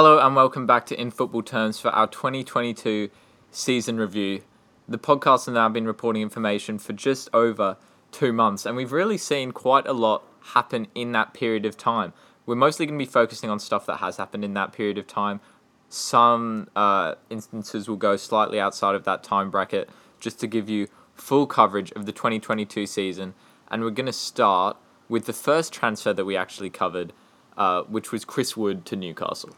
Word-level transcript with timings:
Hello 0.00 0.20
and 0.20 0.36
welcome 0.36 0.64
back 0.64 0.86
to 0.86 1.00
In 1.00 1.10
Football 1.10 1.42
Terms 1.42 1.80
for 1.80 1.88
our 1.88 2.06
2022 2.06 3.10
season 3.50 3.96
review. 3.96 4.42
The 4.88 4.96
podcast 4.96 5.46
has 5.46 5.48
now 5.48 5.68
been 5.70 5.88
reporting 5.88 6.22
information 6.22 6.78
for 6.78 6.92
just 6.92 7.28
over 7.34 7.76
two 8.12 8.32
months, 8.32 8.64
and 8.64 8.76
we've 8.76 8.92
really 8.92 9.18
seen 9.18 9.50
quite 9.50 9.88
a 9.88 9.92
lot 9.92 10.22
happen 10.54 10.86
in 10.94 11.10
that 11.18 11.34
period 11.34 11.66
of 11.66 11.76
time. 11.76 12.12
We're 12.46 12.54
mostly 12.54 12.86
going 12.86 12.96
to 12.96 13.04
be 13.04 13.10
focusing 13.10 13.50
on 13.50 13.58
stuff 13.58 13.86
that 13.86 13.96
has 13.96 14.18
happened 14.18 14.44
in 14.44 14.54
that 14.54 14.72
period 14.72 14.98
of 14.98 15.08
time. 15.08 15.40
Some 15.88 16.68
uh, 16.76 17.16
instances 17.28 17.88
will 17.88 17.96
go 17.96 18.16
slightly 18.16 18.60
outside 18.60 18.94
of 18.94 19.02
that 19.02 19.24
time 19.24 19.50
bracket 19.50 19.90
just 20.20 20.38
to 20.38 20.46
give 20.46 20.68
you 20.68 20.86
full 21.16 21.48
coverage 21.48 21.90
of 21.96 22.06
the 22.06 22.12
2022 22.12 22.86
season. 22.86 23.34
And 23.68 23.82
we're 23.82 23.90
going 23.90 24.06
to 24.06 24.12
start 24.12 24.76
with 25.08 25.26
the 25.26 25.32
first 25.32 25.72
transfer 25.72 26.12
that 26.12 26.24
we 26.24 26.36
actually 26.36 26.70
covered, 26.70 27.12
uh, 27.56 27.82
which 27.82 28.12
was 28.12 28.24
Chris 28.24 28.56
Wood 28.56 28.86
to 28.86 28.94
Newcastle. 28.94 29.56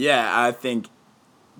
Yeah, 0.00 0.30
I 0.34 0.52
think 0.52 0.86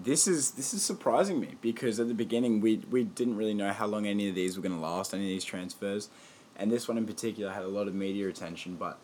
this 0.03 0.27
is 0.27 0.53
this 0.53 0.73
is 0.73 0.83
surprising 0.83 1.41
me 1.41 1.57
because 1.61 2.01
at 2.01 2.09
the 2.09 2.15
beginning 2.15 2.63
we 2.63 2.79
we 2.91 3.05
didn't 3.05 3.37
really 3.37 3.53
know 3.53 3.71
how 3.71 3.87
long 3.87 4.07
any 4.07 4.31
of 4.31 4.35
these 4.35 4.57
were 4.57 4.63
going 4.63 4.75
to 4.75 4.81
last, 4.81 5.13
any 5.13 5.25
of 5.25 5.29
these 5.29 5.45
transfers, 5.45 6.09
and 6.57 6.73
this 6.73 6.89
one 6.89 6.97
in 6.97 7.05
particular 7.05 7.53
had 7.53 7.65
a 7.65 7.69
lot 7.69 7.87
of 7.87 7.95
media 7.95 8.27
attention, 8.31 8.77
but 8.77 8.99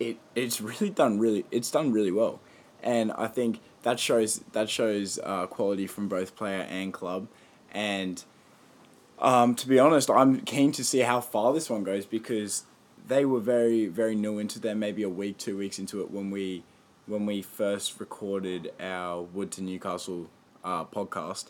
it 0.00 0.18
it's 0.34 0.60
really 0.60 0.90
done 0.90 1.20
really 1.20 1.46
it's 1.52 1.70
done 1.70 1.92
really 1.92 2.10
well, 2.10 2.40
and 2.82 3.12
I 3.12 3.28
think 3.28 3.60
that 3.84 4.00
shows 4.00 4.40
that 4.50 4.68
shows 4.68 5.20
uh, 5.22 5.46
quality 5.46 5.86
from 5.86 6.08
both 6.08 6.34
player 6.34 6.66
and 6.68 6.92
club, 6.92 7.28
and 7.70 8.24
um, 9.20 9.54
to 9.54 9.68
be 9.68 9.78
honest, 9.78 10.10
I'm 10.10 10.40
keen 10.40 10.72
to 10.72 10.82
see 10.82 11.00
how 11.00 11.20
far 11.20 11.52
this 11.52 11.70
one 11.70 11.84
goes 11.84 12.04
because 12.04 12.64
they 13.06 13.24
were 13.24 13.38
very 13.38 13.86
very 13.86 14.16
new 14.16 14.40
into 14.40 14.58
them, 14.58 14.80
maybe 14.80 15.04
a 15.04 15.08
week, 15.08 15.38
two 15.38 15.56
weeks 15.56 15.78
into 15.78 16.00
it 16.00 16.10
when 16.10 16.32
we 16.32 16.64
when 17.10 17.26
we 17.26 17.42
first 17.42 17.98
recorded 17.98 18.72
our 18.80 19.22
Wood 19.22 19.50
to 19.52 19.62
Newcastle 19.62 20.30
uh, 20.64 20.84
podcast, 20.84 21.46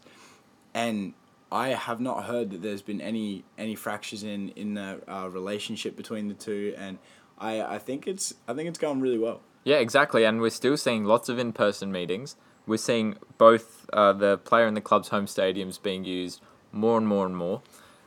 and 0.73 1.13
I 1.53 1.69
have 1.69 2.01
not 2.01 2.25
heard 2.25 2.51
that 2.51 2.63
there's 2.63 2.83
been 2.83 3.01
any 3.01 3.45
any 3.59 3.75
fractures 3.75 4.23
in 4.23 4.49
in 4.51 4.75
the 4.75 5.01
uh, 5.07 5.29
relationship 5.29 5.97
between 5.97 6.29
the 6.29 6.35
two, 6.35 6.75
and 6.79 6.99
I 7.39 7.61
I 7.61 7.79
think 7.79 8.07
it's 8.07 8.35
I 8.49 8.55
think 8.55 8.69
it's 8.69 8.79
going 8.79 9.01
really 9.01 9.19
well. 9.19 9.43
Yeah, 9.65 9.77
exactly, 9.77 10.25
and 10.25 10.41
we're 10.41 10.51
still 10.51 10.77
seeing 10.77 11.05
lots 11.05 11.29
of 11.29 11.39
in 11.39 11.53
person 11.53 11.93
meetings. 11.93 12.37
We're 12.67 12.79
seeing 12.79 13.17
both 13.37 13.89
uh, 13.93 14.13
the 14.15 14.39
player 14.39 14.67
and 14.67 14.77
the 14.77 14.81
club's 14.81 15.09
home 15.09 15.27
stadiums 15.27 15.81
being 15.81 16.05
used 16.05 16.41
more 16.73 16.97
and 16.97 17.07
more 17.07 17.27
and 17.27 17.37
more. 17.37 17.63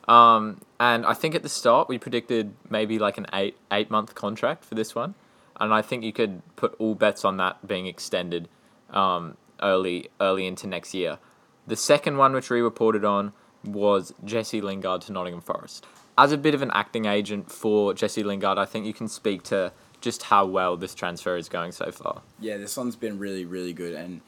Um, 0.07 0.61
and 0.79 1.05
I 1.05 1.13
think 1.13 1.35
at 1.35 1.43
the 1.43 1.49
start 1.49 1.87
we 1.87 1.97
predicted 1.97 2.53
maybe 2.69 2.97
like 2.97 3.17
an 3.17 3.27
eight 3.33 3.57
eight 3.71 3.91
month 3.91 4.15
contract 4.15 4.65
for 4.65 4.75
this 4.75 4.95
one, 4.95 5.15
and 5.59 5.73
I 5.73 5.81
think 5.81 6.03
you 6.03 6.13
could 6.13 6.41
put 6.55 6.75
all 6.79 6.95
bets 6.95 7.23
on 7.25 7.37
that 7.37 7.65
being 7.67 7.87
extended 7.87 8.49
um, 8.89 9.37
early 9.61 10.09
early 10.19 10.47
into 10.47 10.67
next 10.67 10.93
year. 10.93 11.19
The 11.67 11.75
second 11.75 12.17
one, 12.17 12.33
which 12.33 12.49
we 12.49 12.61
reported 12.61 13.05
on, 13.05 13.33
was 13.63 14.13
Jesse 14.25 14.61
Lingard 14.61 15.01
to 15.01 15.11
Nottingham 15.11 15.41
Forest. 15.41 15.85
As 16.17 16.31
a 16.31 16.37
bit 16.37 16.53
of 16.53 16.61
an 16.61 16.71
acting 16.73 17.05
agent 17.05 17.51
for 17.51 17.93
Jesse 17.93 18.23
Lingard, 18.23 18.57
I 18.57 18.65
think 18.65 18.85
you 18.85 18.93
can 18.93 19.07
speak 19.07 19.43
to 19.43 19.71
just 20.01 20.23
how 20.23 20.45
well 20.45 20.75
this 20.75 20.93
transfer 20.93 21.37
is 21.37 21.47
going 21.49 21.71
so 21.71 21.91
far. 21.91 22.21
Yeah, 22.39 22.57
this 22.57 22.75
one's 22.75 22.95
been 22.95 23.17
really 23.17 23.45
really 23.45 23.73
good, 23.73 23.93
and 23.93 24.21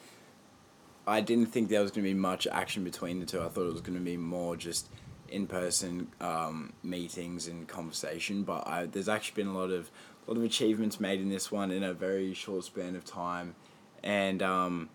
I 1.08 1.22
didn't 1.22 1.48
think 1.48 1.70
there 1.70 1.82
was 1.82 1.92
going 1.92 2.04
to 2.04 2.10
be 2.10 2.20
much 2.20 2.48
action 2.48 2.84
between 2.84 3.20
the 3.20 3.26
two. 3.26 3.42
I 3.42 3.50
thought 3.50 3.67
it 3.67 3.73
was 3.73 3.82
going 3.82 3.98
to 3.98 4.04
be 4.04 4.17
more 4.17 4.56
just 4.56 4.89
in 5.30 5.48
person 5.48 6.08
um, 6.22 6.73
meetings 6.84 7.48
and 7.48 7.67
conversation, 7.67 8.44
but 8.44 8.67
I, 8.67 8.86
there's 8.86 9.10
actually 9.10 9.44
been 9.44 9.54
a 9.54 9.58
lot 9.58 9.72
of 9.72 9.92
a 10.25 10.31
lot 10.31 10.37
of 10.37 10.43
achievements 10.43 10.99
made 10.99 11.21
in 11.21 11.30
this 11.30 11.52
one 11.52 11.71
in 11.71 11.83
a 11.83 11.93
very 11.93 12.33
short 12.33 12.63
span 12.63 12.95
of 12.95 13.05
time, 13.05 13.55
and 14.03 14.41
um, 14.41 14.89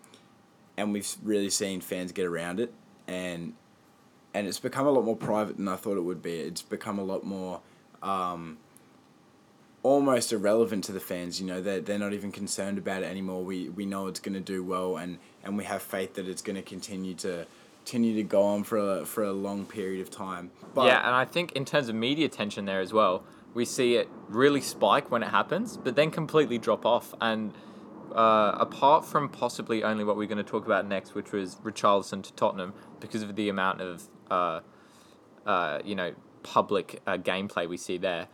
and 0.77 0.93
we've 0.93 1.15
really 1.23 1.49
seen 1.49 1.81
fans 1.81 2.11
get 2.11 2.25
around 2.25 2.59
it, 2.59 2.73
and 3.07 3.53
and 4.33 4.47
it's 4.47 4.59
become 4.59 4.87
a 4.87 4.91
lot 4.91 5.05
more 5.05 5.15
private 5.15 5.57
than 5.57 5.67
I 5.67 5.75
thought 5.75 5.97
it 5.97 6.03
would 6.03 6.21
be. 6.21 6.35
It's 6.39 6.61
become 6.61 6.99
a 6.99 7.03
lot 7.03 7.23
more. 7.23 7.61
Um, 8.01 8.57
almost 9.83 10.31
irrelevant 10.31 10.83
to 10.85 10.91
the 10.91 10.99
fans. 10.99 11.39
You 11.39 11.47
know, 11.47 11.61
they're, 11.61 11.81
they're 11.81 11.99
not 11.99 12.13
even 12.13 12.31
concerned 12.31 12.77
about 12.77 13.03
it 13.03 13.07
anymore. 13.07 13.43
We 13.43 13.69
we 13.69 13.85
know 13.85 14.07
it's 14.07 14.19
going 14.19 14.33
to 14.33 14.39
do 14.39 14.63
well, 14.63 14.97
and, 14.97 15.17
and 15.43 15.57
we 15.57 15.63
have 15.65 15.81
faith 15.81 16.15
that 16.15 16.27
it's 16.27 16.41
going 16.41 16.55
to 16.55 16.61
continue 16.61 17.13
to 17.15 17.45
continue 17.83 18.15
to 18.15 18.23
go 18.23 18.43
on 18.43 18.63
for 18.63 18.77
a, 18.77 19.05
for 19.05 19.23
a 19.23 19.33
long 19.33 19.65
period 19.65 20.01
of 20.01 20.11
time. 20.11 20.51
But 20.73 20.85
yeah, 20.85 21.05
and 21.05 21.15
I 21.15 21.25
think 21.25 21.53
in 21.53 21.65
terms 21.65 21.89
of 21.89 21.95
media 21.95 22.25
attention 22.25 22.65
there 22.65 22.79
as 22.79 22.93
well, 22.93 23.23
we 23.53 23.65
see 23.65 23.95
it 23.95 24.09
really 24.27 24.61
spike 24.61 25.11
when 25.11 25.23
it 25.23 25.29
happens, 25.29 25.77
but 25.77 25.95
then 25.95 26.11
completely 26.11 26.57
drop 26.57 26.85
off. 26.85 27.13
And 27.19 27.53
uh, 28.13 28.55
apart 28.59 29.05
from 29.05 29.29
possibly 29.29 29.83
only 29.83 30.03
what 30.03 30.17
we're 30.17 30.27
going 30.27 30.37
to 30.37 30.43
talk 30.43 30.65
about 30.65 30.87
next, 30.87 31.15
which 31.15 31.31
was 31.31 31.55
Richarlison 31.55 32.23
to 32.23 32.33
Tottenham, 32.33 32.73
because 32.99 33.23
of 33.23 33.35
the 33.35 33.49
amount 33.49 33.81
of 33.81 34.09
uh, 34.29 34.59
uh, 35.45 35.79
you 35.83 35.95
know 35.95 36.13
public 36.43 37.01
uh, 37.05 37.17
gameplay 37.17 37.67
we 37.67 37.77
see 37.77 37.97
there, 37.97 38.27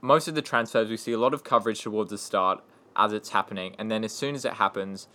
most 0.00 0.28
of 0.28 0.34
the 0.34 0.42
transfers 0.42 0.88
we 0.88 0.96
see 0.96 1.12
a 1.12 1.18
lot 1.18 1.34
of 1.34 1.44
coverage 1.44 1.80
towards 1.80 2.10
the 2.10 2.18
start 2.18 2.62
as 2.96 3.12
it's 3.12 3.30
happening, 3.30 3.74
and 3.78 3.90
then 3.90 4.04
as 4.04 4.12
soon 4.12 4.34
as 4.34 4.44
it 4.44 4.54
happens, 4.54 5.08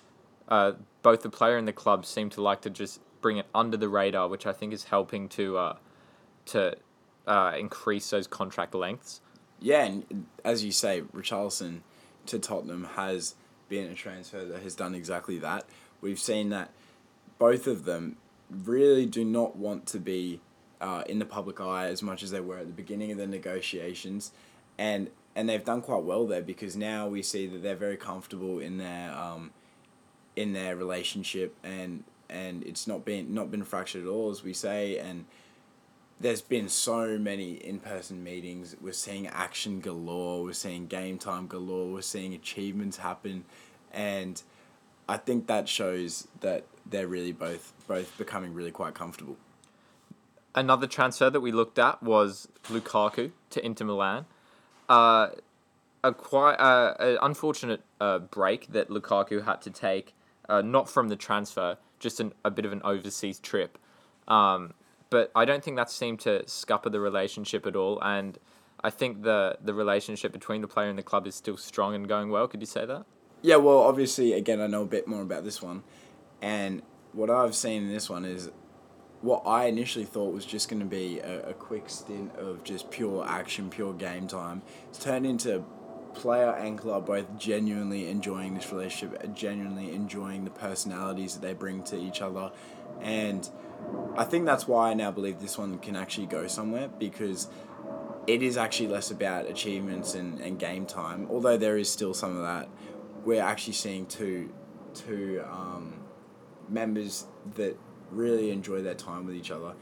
uh, 0.47 0.74
both 1.02 1.22
the 1.22 1.30
player 1.30 1.58
and 1.58 1.68
the 1.68 1.74
club 1.74 2.06
seem 2.06 2.30
to 2.30 2.41
like 2.41 2.62
to 2.62 2.69
just 2.69 3.02
bring 3.22 3.38
it 3.38 3.47
under 3.53 3.78
the 3.78 3.90
radar, 3.90 4.28
which 4.28 4.46
I 4.46 4.53
think 4.53 4.74
is 4.74 4.85
helping 4.85 5.28
to 5.30 5.58
uh, 5.58 5.78
to 6.47 6.78
uh, 7.28 7.53
increase 7.58 8.09
those 8.09 8.28
contract 8.28 8.75
lengths. 8.75 9.22
Yeah, 9.59 9.86
and 9.86 10.25
as 10.44 10.63
you 10.63 10.72
say, 10.72 11.02
Richarlison 11.13 11.80
to 12.28 12.40
Tottenham 12.40 12.86
has 12.96 13.36
been 13.69 13.90
a 13.90 13.96
transfer 13.96 14.44
that 14.46 14.62
has 14.62 14.75
done 14.75 14.94
exactly 14.94 15.40
that. 15.40 15.66
We've 16.02 16.19
seen 16.19 16.50
that 16.50 16.72
both 17.40 17.68
of 17.68 17.85
them 17.85 18.18
really 18.50 19.06
do 19.06 19.24
not 19.24 19.56
want 19.56 19.85
to 19.88 20.00
be 20.00 20.41
uh, 20.81 21.03
in 21.08 21.19
the 21.19 21.25
public 21.25 21.59
eye 21.59 21.88
as 21.88 22.03
much 22.03 22.22
as 22.22 22.31
they 22.31 22.41
were 22.41 22.58
at 22.58 22.68
the 22.68 22.74
beginning 22.74 23.12
of 23.12 23.18
the 23.18 23.28
negotiations, 23.28 24.31
and 24.78 25.09
and 25.35 25.50
they've 25.50 25.66
done 25.66 25.81
quite 25.81 26.03
well 26.03 26.25
there 26.28 26.41
because 26.41 26.75
now 26.75 27.08
we 27.08 27.22
see 27.22 27.47
that 27.47 27.62
they're 27.62 27.75
very 27.75 27.97
comfortable 27.97 28.59
in 28.59 28.78
their 28.78 29.12
um, 29.14 29.52
in 30.35 30.53
their 30.53 30.75
relationship 30.75 31.56
and 31.64 32.03
and 32.30 32.64
it's 32.64 32.88
not 32.88 33.06
been 33.06 33.34
not 33.34 33.52
been 33.52 33.64
fractured 33.64 34.03
at 34.03 34.09
all, 34.09 34.31
as 34.31 34.44
we 34.44 34.53
say. 34.53 34.97
And 34.97 35.25
there's 36.20 36.42
been 36.42 36.70
so 36.70 37.18
many 37.18 37.53
in 37.53 37.80
person 37.80 38.24
meetings. 38.24 38.76
We're 38.81 38.94
seeing 38.94 39.28
action 39.28 39.80
galore. 39.80 40.44
We're 40.44 40.53
seeing 40.53 40.88
game 40.88 41.18
time 41.18 41.48
galore. 41.48 41.92
We're 41.94 42.02
seeing 42.02 42.34
achievements 42.34 42.98
happen, 42.98 43.46
and 43.92 44.42
I 45.09 45.18
think 45.18 45.48
that 45.48 45.68
shows 45.68 46.28
that 46.40 46.66
they're 46.86 47.08
really 47.08 47.31
both 47.31 47.74
both 47.88 48.18
becoming 48.18 48.53
really 48.53 48.72
quite 48.72 48.94
comfortable. 48.94 49.38
Another 50.53 50.88
transfer 50.88 51.30
that 51.30 51.42
we 51.42 51.52
looked 51.52 51.78
at 51.78 52.02
was 52.02 52.47
Lukaku 52.70 53.32
to 53.50 53.66
Inter 53.66 53.86
Milan. 53.86 54.26
Uh, 54.88 55.30
a 56.02 56.14
quite 56.14 56.56
uh, 56.56 56.94
an 57.00 57.18
unfortunate 57.22 57.82
uh, 58.00 58.20
break 58.20 58.72
that 58.72 58.90
Lukaku 58.90 59.44
had 59.44 59.62
to 59.64 59.70
take, 59.70 60.14
uh, 60.47 60.62
not 60.62 60.90
from 60.90 61.09
the 61.09 61.16
transfer, 61.16 61.78
just 62.00 62.20
an, 62.20 62.32
a 62.46 62.52
bit 62.52 62.64
of 62.64 62.72
an 62.72 62.82
overseas 62.84 63.40
trip. 63.40 63.78
Um, 64.28 64.74
but 65.09 65.31
I 65.35 65.45
don't 65.45 65.63
think 65.63 65.77
that 65.77 65.89
seemed 65.89 66.19
to 66.21 66.47
scupper 66.47 66.89
the 66.89 66.99
relationship 66.99 67.66
at 67.66 67.75
all. 67.75 67.99
And 68.01 68.38
I 68.83 68.89
think 68.89 69.23
the 69.23 69.57
the 69.63 69.73
relationship 69.73 70.31
between 70.31 70.61
the 70.61 70.67
player 70.67 70.89
and 70.89 70.97
the 70.97 71.03
club 71.03 71.27
is 71.27 71.35
still 71.35 71.57
strong 71.57 71.95
and 71.95 72.07
going 72.07 72.29
well. 72.29 72.47
Could 72.47 72.61
you 72.61 72.67
say 72.67 72.85
that? 72.85 73.05
Yeah, 73.41 73.57
well, 73.57 73.79
obviously, 73.79 74.33
again, 74.33 74.59
I 74.59 74.67
know 74.67 74.81
a 74.83 74.88
bit 74.88 75.07
more 75.07 75.21
about 75.21 75.43
this 75.43 75.61
one, 75.61 75.83
and 76.41 76.81
what 77.13 77.29
I've 77.29 77.55
seen 77.55 77.84
in 77.84 77.90
this 77.90 78.09
one 78.09 78.25
is 78.25 78.49
what 79.22 79.43
I 79.46 79.66
initially 79.66 80.05
thought 80.05 80.34
was 80.34 80.46
just 80.46 80.69
going 80.69 80.81
to 80.81 80.85
be 80.85 81.19
a, 81.19 81.49
a 81.49 81.53
quick 81.53 81.90
stint 81.90 82.35
of 82.35 82.63
just 82.63 82.91
pure 82.91 83.25
action, 83.28 83.69
pure 83.69 83.93
game 83.93 84.28
time. 84.28 84.61
It's 84.90 84.99
turned 84.99 85.25
into 85.25 85.63
player 86.13 86.51
and 86.51 86.78
club 86.78 87.05
both 87.05 87.37
genuinely 87.37 88.09
enjoying 88.09 88.53
this 88.53 88.72
relationship, 88.72 89.34
genuinely 89.34 89.93
enjoying 89.93 90.43
the 90.43 90.51
personalities 90.51 91.34
that 91.34 91.41
they 91.41 91.53
bring 91.53 91.84
to 91.84 91.97
each 91.97 92.22
other, 92.22 92.51
and 93.01 93.49
I 94.17 94.23
think 94.23 94.46
that's 94.46 94.67
why 94.67 94.91
I 94.91 94.93
now 94.93 95.11
believe 95.11 95.40
this 95.40 95.58
one 95.58 95.78
can 95.79 95.96
actually 95.96 96.28
go 96.28 96.47
somewhere 96.47 96.87
because 96.87 97.49
it 98.28 98.41
is 98.41 98.58
actually 98.58 98.87
less 98.87 99.11
about 99.11 99.47
achievements 99.47 100.16
and, 100.16 100.40
and 100.40 100.58
game 100.58 100.85
time, 100.85 101.28
although 101.29 101.58
there 101.58 101.78
is 101.78 101.91
still 101.91 102.14
some 102.14 102.35
of 102.35 102.43
that. 102.43 102.70
We're 103.23 103.43
actually 103.43 103.73
seeing 103.73 104.05
two 104.05 104.52
two 104.93 105.43
um, 105.52 105.93
members 106.70 107.26
that 107.55 107.78
really 108.11 108.52
enjoy 108.52 108.82
their 108.82 108.96
time 108.96 109.26
with 109.26 109.35
each 109.35 109.52
other, 109.52 109.73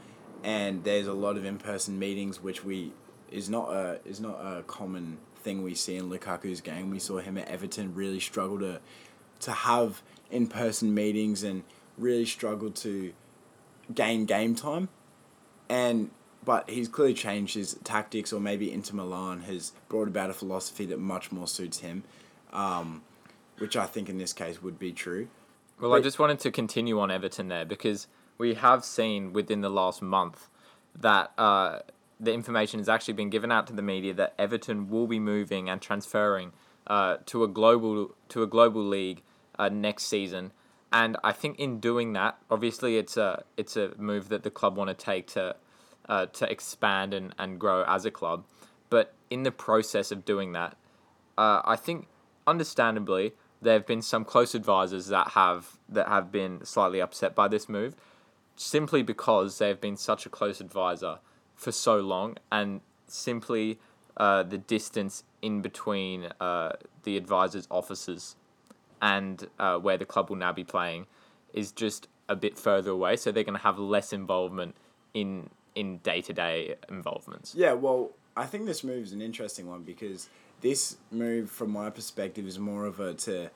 and 0.42 0.82
there's 0.82 1.06
a 1.06 1.12
lot 1.12 1.36
of 1.36 1.44
in 1.44 1.58
person 1.58 1.98
meetings 1.98 2.42
which 2.42 2.64
we 2.64 2.92
is 3.30 3.48
not 3.48 3.72
a 3.72 4.00
is 4.04 4.20
not 4.20 4.34
a 4.40 4.62
common 4.64 5.18
thing 5.36 5.62
we 5.62 5.74
see 5.74 5.96
in 5.96 6.08
Lukaku's 6.10 6.60
game. 6.60 6.90
We 6.90 6.98
saw 6.98 7.18
him 7.18 7.38
at 7.38 7.48
Everton 7.48 7.94
really 7.94 8.20
struggle 8.20 8.58
to 8.60 8.80
to 9.40 9.52
have 9.52 10.02
in 10.30 10.46
person 10.46 10.94
meetings 10.94 11.42
and 11.42 11.62
really 11.98 12.26
struggle 12.26 12.70
to 12.70 13.12
gain 13.92 14.26
game 14.26 14.54
time, 14.54 14.88
and 15.68 16.10
but 16.44 16.68
he's 16.68 16.88
clearly 16.88 17.14
changed 17.14 17.54
his 17.54 17.74
tactics, 17.84 18.32
or 18.32 18.40
maybe 18.40 18.70
Inter 18.70 18.94
Milan 18.94 19.40
has 19.42 19.72
brought 19.88 20.08
about 20.08 20.30
a 20.30 20.34
philosophy 20.34 20.84
that 20.86 20.98
much 20.98 21.32
more 21.32 21.48
suits 21.48 21.80
him. 21.80 22.04
Um, 22.52 23.02
which 23.58 23.76
I 23.76 23.86
think 23.86 24.08
in 24.08 24.18
this 24.18 24.32
case 24.32 24.62
would 24.62 24.78
be 24.78 24.92
true. 24.92 25.28
Well, 25.80 25.94
I 25.94 26.00
just 26.00 26.18
wanted 26.18 26.38
to 26.40 26.50
continue 26.50 27.00
on 27.00 27.10
Everton 27.10 27.48
there 27.48 27.64
because 27.64 28.06
we 28.38 28.54
have 28.54 28.84
seen 28.84 29.32
within 29.32 29.60
the 29.60 29.70
last 29.70 30.02
month 30.02 30.48
that 30.98 31.32
uh, 31.36 31.80
the 32.20 32.32
information 32.32 32.78
has 32.78 32.88
actually 32.88 33.14
been 33.14 33.30
given 33.30 33.50
out 33.50 33.66
to 33.66 33.72
the 33.72 33.82
media 33.82 34.14
that 34.14 34.34
Everton 34.38 34.88
will 34.88 35.06
be 35.06 35.18
moving 35.18 35.68
and 35.68 35.80
transferring 35.80 36.52
uh, 36.86 37.18
to 37.26 37.42
a 37.42 37.48
global 37.48 38.14
to 38.28 38.42
a 38.42 38.46
global 38.46 38.84
league 38.84 39.22
uh, 39.58 39.68
next 39.68 40.04
season. 40.04 40.52
And 40.94 41.16
I 41.24 41.32
think 41.32 41.58
in 41.58 41.80
doing 41.80 42.12
that, 42.12 42.38
obviously 42.48 42.98
it's 42.98 43.16
a 43.16 43.42
it's 43.56 43.76
a 43.76 43.92
move 43.98 44.28
that 44.28 44.44
the 44.44 44.50
club 44.50 44.76
want 44.76 44.88
to 44.88 44.94
take 44.94 45.26
to 45.32 45.56
uh, 46.08 46.26
to 46.26 46.48
expand 46.50 47.12
and, 47.12 47.34
and 47.36 47.58
grow 47.58 47.84
as 47.88 48.04
a 48.04 48.12
club. 48.12 48.44
But 48.90 49.12
in 49.28 49.42
the 49.42 49.50
process 49.50 50.12
of 50.12 50.24
doing 50.24 50.52
that, 50.52 50.76
uh, 51.36 51.62
I 51.64 51.74
think 51.74 52.06
understandably 52.46 53.32
there 53.60 53.72
have 53.72 53.86
been 53.86 54.02
some 54.02 54.24
close 54.24 54.54
advisors 54.54 55.08
that 55.08 55.30
have 55.30 55.78
that 55.88 56.06
have 56.06 56.30
been 56.30 56.64
slightly 56.64 57.00
upset 57.00 57.34
by 57.34 57.48
this 57.48 57.68
move, 57.68 57.96
simply 58.54 59.02
because 59.02 59.58
they've 59.58 59.80
been 59.80 59.96
such 59.96 60.26
a 60.26 60.28
close 60.28 60.60
advisor 60.60 61.18
for 61.56 61.72
so 61.72 61.98
long, 61.98 62.36
and 62.52 62.82
simply 63.08 63.80
uh, 64.16 64.44
the 64.44 64.58
distance 64.58 65.24
in 65.42 65.60
between 65.60 66.28
uh, 66.40 66.70
the 67.02 67.16
advisors' 67.16 67.66
offices 67.68 68.36
and 69.04 69.46
uh, 69.58 69.76
where 69.76 69.98
the 69.98 70.06
club 70.06 70.30
will 70.30 70.36
now 70.36 70.52
be 70.52 70.64
playing 70.64 71.06
is 71.52 71.70
just 71.70 72.08
a 72.28 72.34
bit 72.34 72.58
further 72.58 72.90
away, 72.90 73.16
so 73.16 73.30
they're 73.30 73.44
going 73.44 73.56
to 73.56 73.62
have 73.62 73.78
less 73.78 74.12
involvement 74.12 74.74
in 75.12 75.50
in 75.74 75.98
day 75.98 76.22
to 76.22 76.32
day 76.32 76.74
involvements. 76.88 77.54
Yeah, 77.54 77.74
well, 77.74 78.12
I 78.36 78.46
think 78.46 78.64
this 78.64 78.82
move 78.82 79.04
is 79.04 79.12
an 79.12 79.20
interesting 79.20 79.68
one 79.68 79.82
because 79.82 80.28
this 80.62 80.96
move, 81.10 81.50
from 81.50 81.70
my 81.70 81.90
perspective, 81.90 82.46
is 82.46 82.58
more 82.58 82.86
of 82.86 82.98
a 82.98 83.12
to, 83.14 83.50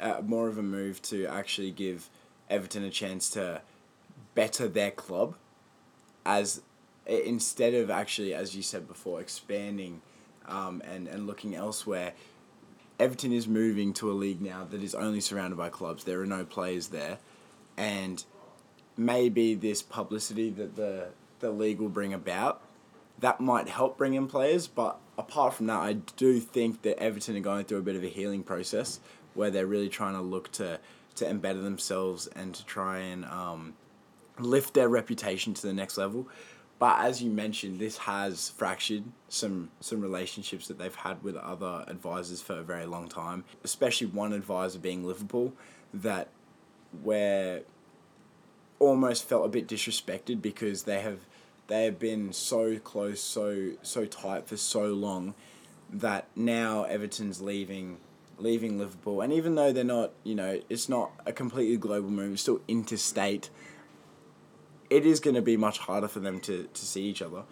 uh, 0.00 0.20
more 0.24 0.48
of 0.48 0.56
a 0.56 0.62
move 0.62 1.02
to 1.02 1.26
actually 1.26 1.72
give 1.72 2.08
Everton 2.48 2.84
a 2.84 2.90
chance 2.90 3.28
to 3.30 3.60
better 4.36 4.68
their 4.68 4.92
club, 4.92 5.34
as 6.24 6.62
instead 7.06 7.74
of 7.74 7.90
actually, 7.90 8.34
as 8.34 8.54
you 8.54 8.62
said 8.62 8.86
before, 8.86 9.20
expanding, 9.20 10.00
um, 10.46 10.80
and 10.84 11.08
and 11.08 11.26
looking 11.26 11.56
elsewhere. 11.56 12.12
Everton 13.02 13.32
is 13.32 13.48
moving 13.48 13.92
to 13.94 14.12
a 14.12 14.14
league 14.14 14.40
now 14.40 14.64
that 14.70 14.80
is 14.80 14.94
only 14.94 15.20
surrounded 15.20 15.56
by 15.56 15.70
clubs. 15.70 16.04
There 16.04 16.20
are 16.20 16.26
no 16.26 16.44
players 16.44 16.88
there, 16.88 17.18
and 17.76 18.24
maybe 18.96 19.56
this 19.56 19.82
publicity 19.82 20.50
that 20.50 20.76
the 20.76 21.08
the 21.40 21.50
league 21.50 21.80
will 21.80 21.88
bring 21.88 22.14
about 22.14 22.62
that 23.18 23.40
might 23.40 23.68
help 23.68 23.98
bring 23.98 24.14
in 24.14 24.28
players. 24.28 24.68
But 24.68 24.98
apart 25.18 25.54
from 25.54 25.66
that, 25.66 25.80
I 25.80 25.94
do 25.94 26.38
think 26.38 26.82
that 26.82 27.02
Everton 27.02 27.36
are 27.36 27.40
going 27.40 27.64
through 27.64 27.78
a 27.78 27.82
bit 27.82 27.96
of 27.96 28.04
a 28.04 28.08
healing 28.08 28.44
process 28.44 29.00
where 29.34 29.50
they're 29.50 29.66
really 29.66 29.88
trying 29.88 30.14
to 30.14 30.22
look 30.22 30.52
to 30.52 30.78
to 31.16 31.28
embetter 31.28 31.60
themselves 31.60 32.28
and 32.28 32.54
to 32.54 32.64
try 32.64 32.98
and 32.98 33.24
um, 33.24 33.74
lift 34.38 34.74
their 34.74 34.88
reputation 34.88 35.54
to 35.54 35.66
the 35.66 35.72
next 35.72 35.98
level. 35.98 36.28
But 36.82 36.98
as 36.98 37.22
you 37.22 37.30
mentioned, 37.30 37.78
this 37.78 37.96
has 37.98 38.50
fractured 38.50 39.04
some 39.28 39.70
some 39.78 40.00
relationships 40.00 40.66
that 40.66 40.80
they've 40.80 40.92
had 40.92 41.22
with 41.22 41.36
other 41.36 41.84
advisors 41.86 42.42
for 42.42 42.54
a 42.54 42.62
very 42.64 42.86
long 42.86 43.06
time. 43.08 43.44
Especially 43.62 44.08
one 44.08 44.32
advisor 44.32 44.80
being 44.80 45.04
Liverpool, 45.04 45.52
that 45.94 46.26
where 47.04 47.60
almost 48.80 49.28
felt 49.28 49.46
a 49.46 49.48
bit 49.48 49.68
disrespected 49.68 50.42
because 50.42 50.82
they 50.82 51.02
have 51.02 51.20
they 51.68 51.84
have 51.84 52.00
been 52.00 52.32
so 52.32 52.80
close, 52.80 53.20
so 53.20 53.74
so 53.82 54.04
tight 54.04 54.48
for 54.48 54.56
so 54.56 54.86
long 54.86 55.34
that 55.88 56.26
now 56.34 56.82
Everton's 56.82 57.40
leaving 57.40 57.98
leaving 58.38 58.76
Liverpool 58.76 59.20
and 59.20 59.32
even 59.32 59.54
though 59.54 59.72
they're 59.72 59.84
not, 59.84 60.10
you 60.24 60.34
know, 60.34 60.60
it's 60.68 60.88
not 60.88 61.12
a 61.26 61.32
completely 61.32 61.76
global 61.76 62.10
move, 62.10 62.32
it's 62.32 62.42
still 62.42 62.60
interstate. 62.66 63.50
It 64.96 65.06
is 65.06 65.20
going 65.20 65.36
to 65.36 65.42
be 65.42 65.56
much 65.56 65.78
harder 65.78 66.08
for 66.08 66.20
them 66.20 66.38
to, 66.40 66.68
to 66.72 66.84
see 66.84 67.02
each 67.02 67.22
other. 67.22 67.44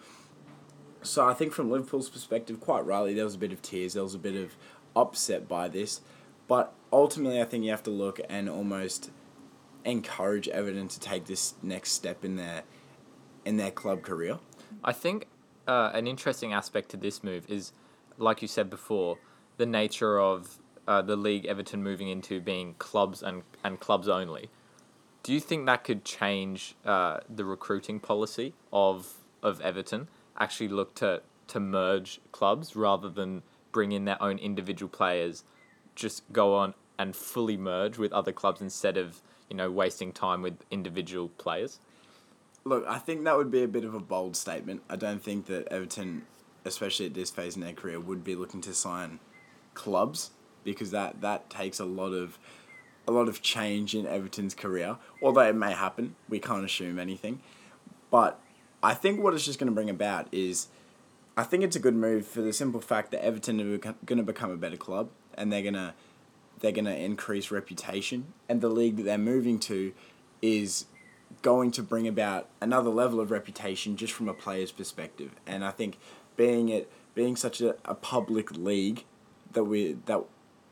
So 1.01 1.27
I 1.27 1.33
think 1.33 1.53
from 1.53 1.71
Liverpool's 1.71 2.09
perspective, 2.09 2.59
quite 2.59 2.85
rightly, 2.85 3.13
there 3.15 3.25
was 3.25 3.35
a 3.35 3.39
bit 3.39 3.51
of 3.51 3.61
tears, 3.61 3.93
there 3.93 4.03
was 4.03 4.13
a 4.13 4.19
bit 4.19 4.35
of 4.35 4.55
upset 4.95 5.47
by 5.47 5.67
this. 5.67 6.01
But 6.47 6.73
ultimately, 6.91 7.41
I 7.41 7.45
think 7.45 7.63
you 7.63 7.71
have 7.71 7.83
to 7.83 7.89
look 7.89 8.19
and 8.29 8.49
almost 8.49 9.09
encourage 9.83 10.47
Everton 10.49 10.87
to 10.89 10.99
take 10.99 11.25
this 11.25 11.55
next 11.63 11.93
step 11.93 12.23
in 12.23 12.35
their 12.35 12.63
in 13.43 13.57
their 13.57 13.71
club 13.71 14.03
career. 14.03 14.37
I 14.83 14.93
think 14.93 15.27
uh, 15.67 15.89
an 15.93 16.05
interesting 16.05 16.53
aspect 16.53 16.89
to 16.89 16.97
this 16.97 17.23
move 17.23 17.49
is, 17.49 17.73
like 18.17 18.43
you 18.43 18.47
said 18.47 18.69
before, 18.69 19.17
the 19.57 19.65
nature 19.65 20.19
of 20.19 20.59
uh, 20.87 21.01
the 21.01 21.15
league 21.15 21.45
Everton 21.45 21.81
moving 21.81 22.09
into 22.09 22.39
being 22.39 22.75
clubs 22.75 23.23
and, 23.23 23.41
and 23.63 23.79
clubs 23.79 24.07
only. 24.07 24.49
Do 25.23 25.33
you 25.33 25.39
think 25.39 25.65
that 25.67 25.83
could 25.83 26.03
change 26.03 26.75
uh, 26.85 27.19
the 27.29 27.45
recruiting 27.45 27.99
policy 27.99 28.53
of 28.73 29.13
of 29.43 29.61
Everton? 29.61 30.07
Actually, 30.37 30.69
look 30.69 30.95
to 30.95 31.21
to 31.47 31.59
merge 31.59 32.19
clubs 32.31 32.75
rather 32.75 33.09
than 33.09 33.43
bring 33.71 33.91
in 33.91 34.05
their 34.05 34.21
own 34.21 34.37
individual 34.39 34.89
players. 34.89 35.43
Just 35.95 36.31
go 36.31 36.55
on 36.55 36.73
and 36.97 37.15
fully 37.15 37.57
merge 37.57 37.97
with 37.97 38.11
other 38.13 38.31
clubs 38.31 38.61
instead 38.61 38.97
of 38.97 39.21
you 39.49 39.55
know 39.55 39.69
wasting 39.69 40.11
time 40.11 40.41
with 40.41 40.57
individual 40.71 41.29
players. 41.37 41.79
Look, 42.63 42.85
I 42.87 42.99
think 42.99 43.23
that 43.23 43.37
would 43.37 43.51
be 43.51 43.63
a 43.63 43.67
bit 43.67 43.83
of 43.85 43.93
a 43.93 43.99
bold 43.99 44.35
statement. 44.35 44.81
I 44.89 44.95
don't 44.95 45.21
think 45.21 45.47
that 45.47 45.67
Everton, 45.69 46.25
especially 46.63 47.07
at 47.07 47.15
this 47.15 47.31
phase 47.31 47.55
in 47.55 47.61
their 47.61 47.73
career, 47.73 47.99
would 47.99 48.23
be 48.23 48.35
looking 48.35 48.61
to 48.61 48.73
sign 48.73 49.19
clubs 49.73 50.31
because 50.63 50.91
that, 50.91 51.21
that 51.21 51.49
takes 51.49 51.79
a 51.79 51.85
lot 51.85 52.13
of 52.13 52.37
a 53.11 53.17
lot 53.17 53.27
of 53.27 53.41
change 53.41 53.93
in 53.93 54.07
Everton's 54.07 54.55
career. 54.55 54.97
Although 55.21 55.41
it 55.41 55.55
may 55.55 55.73
happen, 55.73 56.15
we 56.29 56.39
can't 56.39 56.65
assume 56.65 56.97
anything. 56.97 57.41
But 58.09 58.39
I 58.81 58.93
think 58.93 59.21
what 59.21 59.33
it's 59.33 59.45
just 59.45 59.59
going 59.59 59.69
to 59.69 59.75
bring 59.75 59.89
about 59.89 60.27
is, 60.31 60.67
I 61.37 61.43
think 61.43 61.63
it's 61.63 61.75
a 61.75 61.79
good 61.79 61.95
move 61.95 62.25
for 62.25 62.41
the 62.41 62.53
simple 62.53 62.81
fact 62.81 63.11
that 63.11 63.23
Everton 63.23 63.59
are 63.59 63.77
going 63.77 64.17
to 64.17 64.23
become 64.23 64.51
a 64.51 64.57
better 64.57 64.77
club, 64.77 65.09
and 65.35 65.51
they're 65.51 65.63
gonna 65.63 65.93
they're 66.59 66.71
gonna 66.71 66.91
increase 66.91 67.51
reputation, 67.51 68.33
and 68.49 68.61
the 68.61 68.69
league 68.69 68.97
that 68.97 69.03
they're 69.03 69.17
moving 69.17 69.59
to 69.59 69.93
is 70.41 70.85
going 71.41 71.71
to 71.71 71.81
bring 71.81 72.07
about 72.07 72.49
another 72.59 72.89
level 72.89 73.19
of 73.19 73.31
reputation 73.31 73.95
just 73.95 74.13
from 74.13 74.27
a 74.27 74.33
player's 74.33 74.71
perspective. 74.71 75.31
And 75.47 75.63
I 75.63 75.71
think 75.71 75.97
being 76.35 76.69
it 76.69 76.91
being 77.15 77.35
such 77.35 77.61
a, 77.61 77.75
a 77.85 77.95
public 77.95 78.51
league 78.51 79.05
that 79.53 79.63
we 79.63 79.97
that 80.05 80.21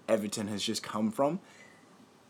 Everton 0.07 0.47
has 0.47 0.63
just 0.63 0.83
come 0.83 1.11
from, 1.11 1.39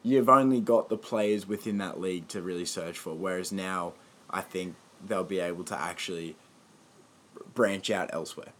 you've 0.03 0.29
only 0.29 0.62
got 0.62 0.89
the 0.89 0.98
players 0.98 1.48
within 1.48 1.77
that 1.79 2.00
league 2.00 2.27
to 2.29 2.41
really 2.41 2.65
search 2.65 2.98
for. 2.98 3.13
Whereas 3.13 3.51
now, 3.51 3.94
I 4.29 4.41
think 4.41 4.75
they'll 5.06 5.24
be 5.24 5.39
able 5.39 5.63
to 5.65 5.79
actually 5.79 6.36
branch 7.53 7.89
out 7.89 8.10
elsewhere. 8.13 8.53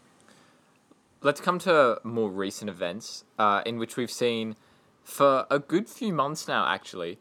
Let's 1.22 1.40
come 1.40 1.58
to 1.60 2.00
more 2.02 2.30
recent 2.30 2.70
events 2.70 3.24
uh, 3.38 3.62
in 3.66 3.78
which 3.78 3.96
we've 3.96 4.10
seen 4.10 4.56
for 5.04 5.46
a 5.50 5.58
good 5.58 5.88
few 5.88 6.12
months 6.12 6.48
now, 6.48 6.66
actually, 6.66 7.18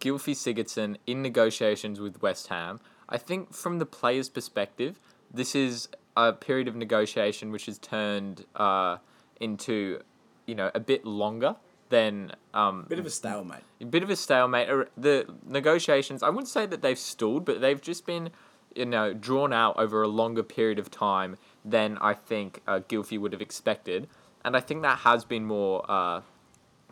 Gylfi 0.00 0.32
Sigurdsson 0.32 0.96
in 1.06 1.22
negotiations 1.22 2.00
with 2.00 2.22
West 2.22 2.48
Ham. 2.48 2.80
I 3.08 3.18
think 3.18 3.54
from 3.54 3.78
the 3.78 3.86
player's 3.86 4.28
perspective, 4.28 4.98
this 5.32 5.54
is 5.54 5.88
a 6.16 6.32
period 6.32 6.66
of 6.66 6.74
negotiation 6.74 7.52
which 7.52 7.66
has 7.66 7.78
turned 7.78 8.46
uh, 8.56 8.98
into, 9.40 10.00
you 10.46 10.54
know, 10.54 10.70
a 10.74 10.80
bit 10.80 11.04
longer 11.04 11.56
than 11.88 12.32
um, 12.54 12.86
Bit 12.88 12.98
of 12.98 13.06
a 13.06 13.10
stalemate. 13.10 13.62
a 13.80 13.84
bit 13.84 14.02
of 14.02 14.10
a 14.10 14.16
stalemate. 14.16 14.68
Uh, 14.68 14.84
The 14.96 15.26
negotiations, 15.46 16.22
I 16.22 16.28
wouldn't 16.28 16.48
say 16.48 16.66
that 16.66 16.82
they've 16.82 16.98
stalled, 16.98 17.44
but 17.44 17.60
they've 17.60 17.80
just 17.80 18.06
been, 18.06 18.30
you 18.74 18.86
know, 18.86 19.12
drawn 19.12 19.52
out 19.52 19.76
over 19.78 20.02
a 20.02 20.08
longer 20.08 20.42
period 20.42 20.78
of 20.78 20.90
time 20.90 21.36
than 21.64 21.98
I 21.98 22.14
think 22.14 22.60
uh, 22.66 22.80
would 22.90 23.32
have 23.32 23.42
expected. 23.42 24.08
And 24.44 24.56
I 24.56 24.60
think 24.60 24.82
that 24.82 24.98
has 24.98 25.24
been 25.24 25.44
more 25.44 25.84
uh, 25.88 26.22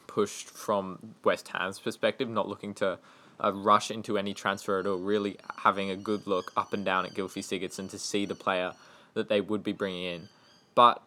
pushed 0.07 0.49
from 0.49 1.15
West 1.25 1.49
Ham's 1.49 1.79
perspective, 1.79 2.29
not 2.29 2.49
looking 2.49 2.75
to 2.75 2.99
uh, 3.43 3.53
rush 3.53 3.91
into 3.91 4.17
any 4.17 4.35
transfer 4.35 4.79
at 4.79 4.87
all, 4.87 4.99
really 4.99 5.39
having 5.59 5.91
a 5.91 5.97
good 5.97 6.27
look 6.27 6.53
up 6.57 6.73
and 6.73 6.85
down 6.85 7.05
at 7.05 7.15
Gylfi 7.15 7.43
Sigurdsson 7.43 7.91
to 7.91 7.99
see 7.99 8.27
the 8.27 8.35
player 8.35 8.73
that 9.15 9.29
they 9.29 9.41
would 9.41 9.63
be 9.63 9.73
bringing 9.73 10.05
in. 10.05 10.29
But 10.75 11.03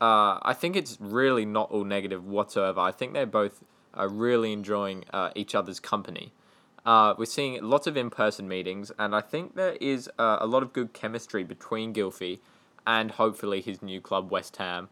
uh, 0.00 0.38
I 0.42 0.54
think 0.54 0.76
it's 0.76 0.96
really 1.00 1.44
not 1.44 1.70
all 1.70 1.84
negative 1.84 2.26
whatsoever. 2.26 2.80
I 2.80 2.92
think 2.92 3.12
they're 3.12 3.26
both 3.26 3.62
uh, 3.96 4.08
really 4.08 4.52
enjoying 4.52 5.04
uh, 5.12 5.30
each 5.34 5.54
other's 5.54 5.80
company. 5.80 6.32
Uh, 6.86 7.14
we're 7.18 7.26
seeing 7.26 7.62
lots 7.62 7.86
of 7.86 7.96
in-person 7.96 8.48
meetings, 8.48 8.90
and 8.98 9.14
I 9.14 9.20
think 9.20 9.54
there 9.54 9.76
is 9.80 10.08
uh, 10.18 10.38
a 10.40 10.46
lot 10.46 10.62
of 10.62 10.72
good 10.72 10.92
chemistry 10.92 11.44
between 11.44 11.92
Gylfi 11.92 12.38
and 12.86 13.10
hopefully 13.12 13.60
his 13.60 13.82
new 13.82 14.00
club, 14.00 14.30
West 14.30 14.56
Ham. 14.56 14.88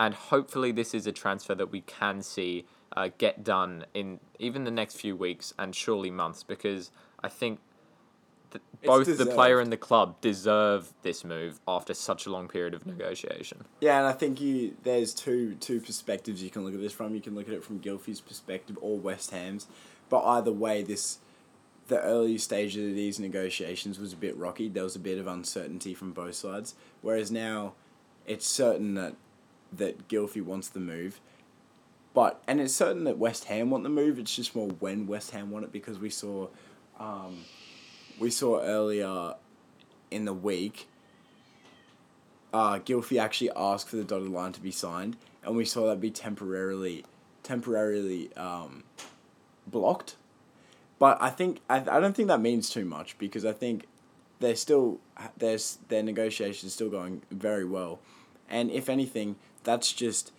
And 0.00 0.14
hopefully, 0.14 0.72
this 0.72 0.94
is 0.94 1.06
a 1.06 1.12
transfer 1.12 1.54
that 1.54 1.70
we 1.70 1.80
can 1.82 2.22
see 2.22 2.66
uh, 2.96 3.10
get 3.18 3.44
done 3.44 3.84
in 3.94 4.18
even 4.38 4.64
the 4.64 4.70
next 4.70 4.96
few 4.96 5.14
weeks 5.14 5.54
and 5.58 5.74
surely 5.74 6.10
months, 6.10 6.42
because 6.42 6.90
I 7.22 7.28
think 7.28 7.60
th- 8.50 8.62
both 8.84 9.18
the 9.18 9.26
player 9.26 9.60
and 9.60 9.72
the 9.72 9.76
club 9.76 10.20
deserve 10.20 10.92
this 11.02 11.24
move 11.24 11.60
after 11.66 11.94
such 11.94 12.26
a 12.26 12.30
long 12.30 12.48
period 12.48 12.74
of 12.74 12.86
negotiation. 12.86 13.64
Yeah, 13.80 13.98
and 13.98 14.06
I 14.06 14.12
think 14.12 14.40
you 14.40 14.76
there's 14.82 15.14
two 15.14 15.54
two 15.56 15.80
perspectives 15.80 16.42
you 16.42 16.50
can 16.50 16.64
look 16.64 16.74
at 16.74 16.80
this 16.80 16.92
from. 16.92 17.14
You 17.14 17.20
can 17.20 17.34
look 17.34 17.48
at 17.48 17.54
it 17.54 17.64
from 17.64 17.80
Gylfi's 17.80 18.20
perspective 18.20 18.78
or 18.80 18.98
West 18.98 19.30
Ham's, 19.30 19.66
but 20.08 20.24
either 20.24 20.52
way, 20.52 20.82
this 20.82 21.18
the 21.88 22.00
early 22.02 22.38
stage 22.38 22.76
of 22.76 22.84
these 22.94 23.18
negotiations 23.18 23.98
was 23.98 24.12
a 24.12 24.16
bit 24.16 24.36
rocky. 24.36 24.68
There 24.68 24.84
was 24.84 24.94
a 24.94 25.00
bit 25.00 25.18
of 25.18 25.26
uncertainty 25.26 25.94
from 25.94 26.12
both 26.12 26.34
sides. 26.34 26.74
Whereas 27.00 27.30
now, 27.30 27.72
it's 28.26 28.46
certain 28.46 28.94
that 28.94 29.14
that 29.72 30.08
Gylfi 30.08 30.42
wants 30.42 30.68
the 30.68 30.80
move, 30.80 31.20
but 32.14 32.42
and 32.46 32.60
it's 32.60 32.74
certain 32.74 33.04
that 33.04 33.18
West 33.18 33.44
Ham 33.44 33.70
want 33.70 33.84
the 33.84 33.90
move. 33.90 34.18
It's 34.18 34.34
just 34.34 34.54
more 34.54 34.68
when 34.68 35.06
West 35.06 35.30
Ham 35.32 35.50
want 35.50 35.64
it 35.64 35.72
because 35.72 35.98
we 35.98 36.10
saw, 36.10 36.48
um, 37.00 37.44
we 38.18 38.30
saw 38.30 38.60
earlier 38.60 39.34
in 40.10 40.24
the 40.24 40.32
week 40.32 40.88
uh, 42.52 42.78
actually 43.18 43.50
asked 43.54 43.88
for 43.88 43.96
the 43.96 44.04
dotted 44.04 44.28
line 44.28 44.52
to 44.52 44.60
be 44.60 44.70
signed, 44.70 45.16
and 45.44 45.56
we 45.56 45.64
saw 45.64 45.86
that 45.86 46.00
be 46.00 46.10
temporarily, 46.10 47.04
temporarily 47.42 48.34
um, 48.36 48.84
blocked. 49.66 50.16
But 50.98 51.18
I 51.20 51.30
think 51.30 51.60
I, 51.68 51.76
I 51.76 52.00
don't 52.00 52.16
think 52.16 52.28
that 52.28 52.40
means 52.40 52.70
too 52.70 52.84
much 52.84 53.16
because 53.18 53.44
I 53.44 53.52
think 53.52 53.86
they're 54.40 54.56
still 54.56 54.98
there's 55.36 55.78
their 55.88 56.02
negotiations 56.02 56.72
still 56.72 56.90
going 56.90 57.22
very 57.30 57.64
well, 57.64 58.00
and 58.48 58.70
if 58.70 58.88
anything, 58.88 59.36
that's 59.62 59.92
just 59.92 60.32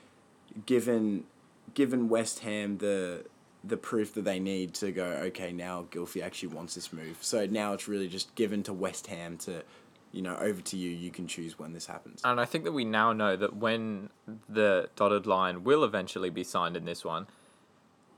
given 0.65 1.25
given 1.73 2.09
West 2.09 2.39
Ham 2.39 2.79
the 2.79 3.25
the 3.63 3.77
proof 3.77 4.13
that 4.13 4.23
they 4.23 4.39
need 4.39 4.73
to 4.73 4.91
go 4.91 5.05
okay 5.05 5.51
now 5.51 5.85
Gylfi 5.91 6.23
actually 6.23 6.49
wants 6.49 6.75
this 6.75 6.93
move 6.93 7.17
so 7.21 7.45
now 7.45 7.73
it's 7.73 7.87
really 7.87 8.07
just 8.07 8.33
given 8.35 8.63
to 8.63 8.73
West 8.73 9.07
Ham 9.07 9.37
to 9.39 9.63
you 10.11 10.21
know 10.21 10.35
over 10.37 10.61
to 10.61 10.77
you 10.77 10.89
you 10.89 11.11
can 11.11 11.27
choose 11.27 11.59
when 11.59 11.73
this 11.73 11.85
happens 11.85 12.21
And 12.23 12.39
I 12.39 12.45
think 12.45 12.63
that 12.63 12.71
we 12.71 12.85
now 12.85 13.13
know 13.13 13.35
that 13.35 13.55
when 13.55 14.09
the 14.47 14.89
dotted 14.95 15.27
line 15.27 15.63
will 15.63 15.83
eventually 15.83 16.29
be 16.29 16.43
signed 16.43 16.75
in 16.77 16.85
this 16.85 17.03
one, 17.05 17.27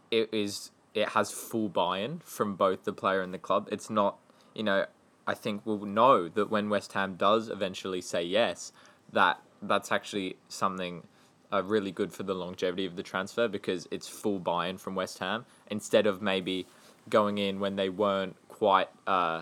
it 0.10 0.30
is 0.34 0.72
it 0.94 1.10
has 1.10 1.32
full 1.32 1.70
buy-in 1.70 2.20
from 2.20 2.56
both 2.56 2.84
the 2.84 2.94
player 2.94 3.22
and 3.22 3.34
the 3.34 3.38
club. 3.38 3.68
It's 3.72 3.90
not, 3.90 4.18
you 4.54 4.64
know, 4.64 4.86
I 5.26 5.34
think 5.34 5.62
we'll 5.66 5.86
know 5.86 6.28
that 6.28 6.50
when 6.50 6.70
West 6.70 6.94
Ham 6.94 7.16
does 7.16 7.50
eventually 7.50 8.02
say 8.02 8.24
yes, 8.24 8.74
that 9.14 9.40
that's 9.62 9.92
actually 9.92 10.38
something 10.50 11.04
uh, 11.52 11.64
really 11.64 11.92
good 11.92 12.12
for 12.14 12.24
the 12.24 12.34
longevity 12.34 12.86
of 12.86 12.96
the 12.96 13.04
transfer 13.04 13.48
because 13.48 13.88
it's 13.92 14.08
full 14.08 14.40
buy-in 14.40 14.78
from 14.78 14.96
West 14.96 15.20
Ham 15.20 15.46
instead 15.70 16.08
of 16.08 16.22
maybe 16.22 16.66
going 17.10 17.38
in 17.38 17.60
when 17.60 17.76
they 17.76 17.90
weren't 17.90 18.36
quite 18.48 18.90
uh, 19.08 19.42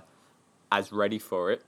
as 0.72 0.92
ready 0.92 1.20
for 1.20 1.52
it 1.52 1.64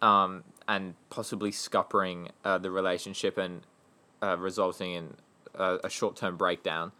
um, 0.00 0.44
and 0.66 0.94
possibly 1.10 1.50
scuppering 1.50 2.28
uh, 2.44 2.58
the 2.58 2.70
relationship 2.70 3.38
and 3.38 3.62
uh, 4.22 4.36
resulting 4.36 4.92
in 4.92 5.14
a, 5.54 5.78
a 5.84 5.90
short 5.90 6.16
term 6.16 6.36
breakdown. 6.36 6.92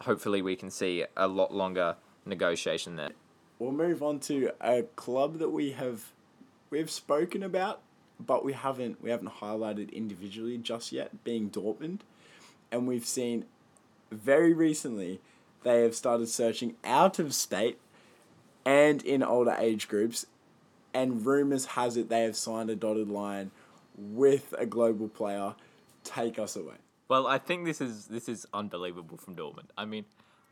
Hopefully, 0.00 0.42
we 0.42 0.56
can 0.56 0.70
see 0.70 1.04
a 1.16 1.28
lot 1.28 1.54
longer 1.54 1.96
negotiation 2.26 2.96
there. 2.96 3.12
we'll 3.58 3.72
move 3.72 4.02
on 4.02 4.18
to 4.18 4.50
a 4.60 4.82
club 4.96 5.38
that 5.38 5.50
we 5.50 5.72
have 5.72 6.12
we've 6.70 6.90
spoken 6.90 7.42
about 7.42 7.80
but 8.26 8.44
we 8.44 8.52
haven't 8.52 9.02
we 9.02 9.10
haven't 9.10 9.40
highlighted 9.40 9.92
individually 9.92 10.58
just 10.58 10.92
yet 10.92 11.24
being 11.24 11.50
Dortmund 11.50 12.00
and 12.70 12.86
we've 12.86 13.06
seen 13.06 13.44
very 14.10 14.52
recently 14.52 15.20
they 15.62 15.82
have 15.82 15.94
started 15.94 16.28
searching 16.28 16.74
out 16.84 17.18
of 17.18 17.34
state 17.34 17.78
and 18.64 19.02
in 19.02 19.22
older 19.22 19.56
age 19.58 19.88
groups 19.88 20.26
and 20.92 21.26
rumors 21.26 21.66
has 21.66 21.96
it 21.96 22.08
they 22.08 22.22
have 22.22 22.36
signed 22.36 22.70
a 22.70 22.76
dotted 22.76 23.08
line 23.08 23.50
with 23.96 24.54
a 24.58 24.66
global 24.66 25.08
player 25.08 25.54
take 26.02 26.38
us 26.38 26.56
away 26.56 26.74
Well, 27.08 27.26
I 27.26 27.38
think 27.38 27.64
this 27.64 27.80
is 27.80 28.06
this 28.06 28.28
is 28.28 28.46
unbelievable 28.52 29.16
from 29.18 29.36
Dortmund. 29.36 29.68
I 29.76 29.84
mean, 29.84 30.04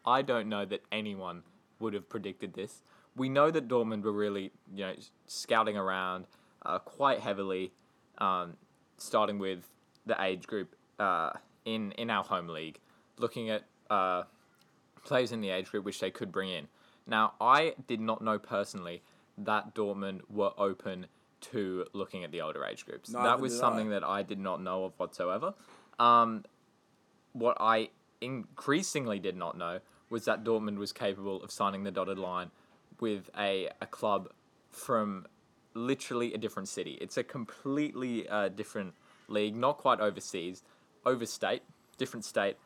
I 0.04 0.22
don't 0.22 0.48
know 0.48 0.64
that 0.66 0.82
anyone 0.90 1.42
would 1.80 1.94
have 1.94 2.08
predicted 2.08 2.54
this. 2.54 2.82
We 3.16 3.28
know 3.28 3.50
that 3.50 3.68
Dortmund 3.68 4.02
were 4.02 4.12
really, 4.12 4.52
you 4.74 4.84
know, 4.86 4.94
scouting 5.26 5.76
around 5.76 6.26
uh, 6.64 6.78
quite 6.78 7.20
heavily, 7.20 7.72
um, 8.18 8.54
starting 8.98 9.38
with 9.38 9.68
the 10.06 10.20
age 10.22 10.46
group 10.46 10.74
uh, 10.98 11.30
in 11.64 11.92
in 11.92 12.10
our 12.10 12.24
home 12.24 12.48
league, 12.48 12.78
looking 13.18 13.50
at 13.50 13.64
uh, 13.90 14.24
players 15.04 15.32
in 15.32 15.40
the 15.40 15.50
age 15.50 15.70
group 15.70 15.84
which 15.84 16.00
they 16.00 16.10
could 16.10 16.32
bring 16.32 16.50
in. 16.50 16.68
Now, 17.06 17.34
I 17.40 17.74
did 17.86 18.00
not 18.00 18.22
know 18.22 18.38
personally 18.38 19.02
that 19.38 19.74
Dortmund 19.74 20.20
were 20.30 20.52
open 20.56 21.06
to 21.40 21.84
looking 21.92 22.22
at 22.22 22.30
the 22.30 22.40
older 22.40 22.64
age 22.64 22.86
groups. 22.86 23.10
Neither 23.10 23.28
that 23.28 23.40
was 23.40 23.58
something 23.58 23.88
I. 23.88 23.90
that 23.90 24.04
I 24.04 24.22
did 24.22 24.38
not 24.38 24.62
know 24.62 24.84
of 24.84 24.92
whatsoever. 24.98 25.54
Um, 25.98 26.44
what 27.32 27.56
I 27.58 27.88
increasingly 28.20 29.18
did 29.18 29.36
not 29.36 29.58
know 29.58 29.80
was 30.10 30.26
that 30.26 30.44
Dortmund 30.44 30.76
was 30.76 30.92
capable 30.92 31.42
of 31.42 31.50
signing 31.50 31.82
the 31.82 31.90
dotted 31.90 32.18
line 32.18 32.50
with 33.00 33.30
a, 33.36 33.70
a 33.80 33.86
club 33.86 34.30
from 34.70 35.26
literally 35.74 36.34
a 36.34 36.38
different 36.38 36.68
city. 36.68 36.98
It's 37.00 37.16
a 37.16 37.24
completely 37.24 38.28
uh, 38.28 38.48
different 38.48 38.94
league, 39.28 39.56
not 39.56 39.78
quite 39.78 40.00
overseas, 40.00 40.62
overstate, 41.04 41.62
different 41.98 42.24
state. 42.24 42.56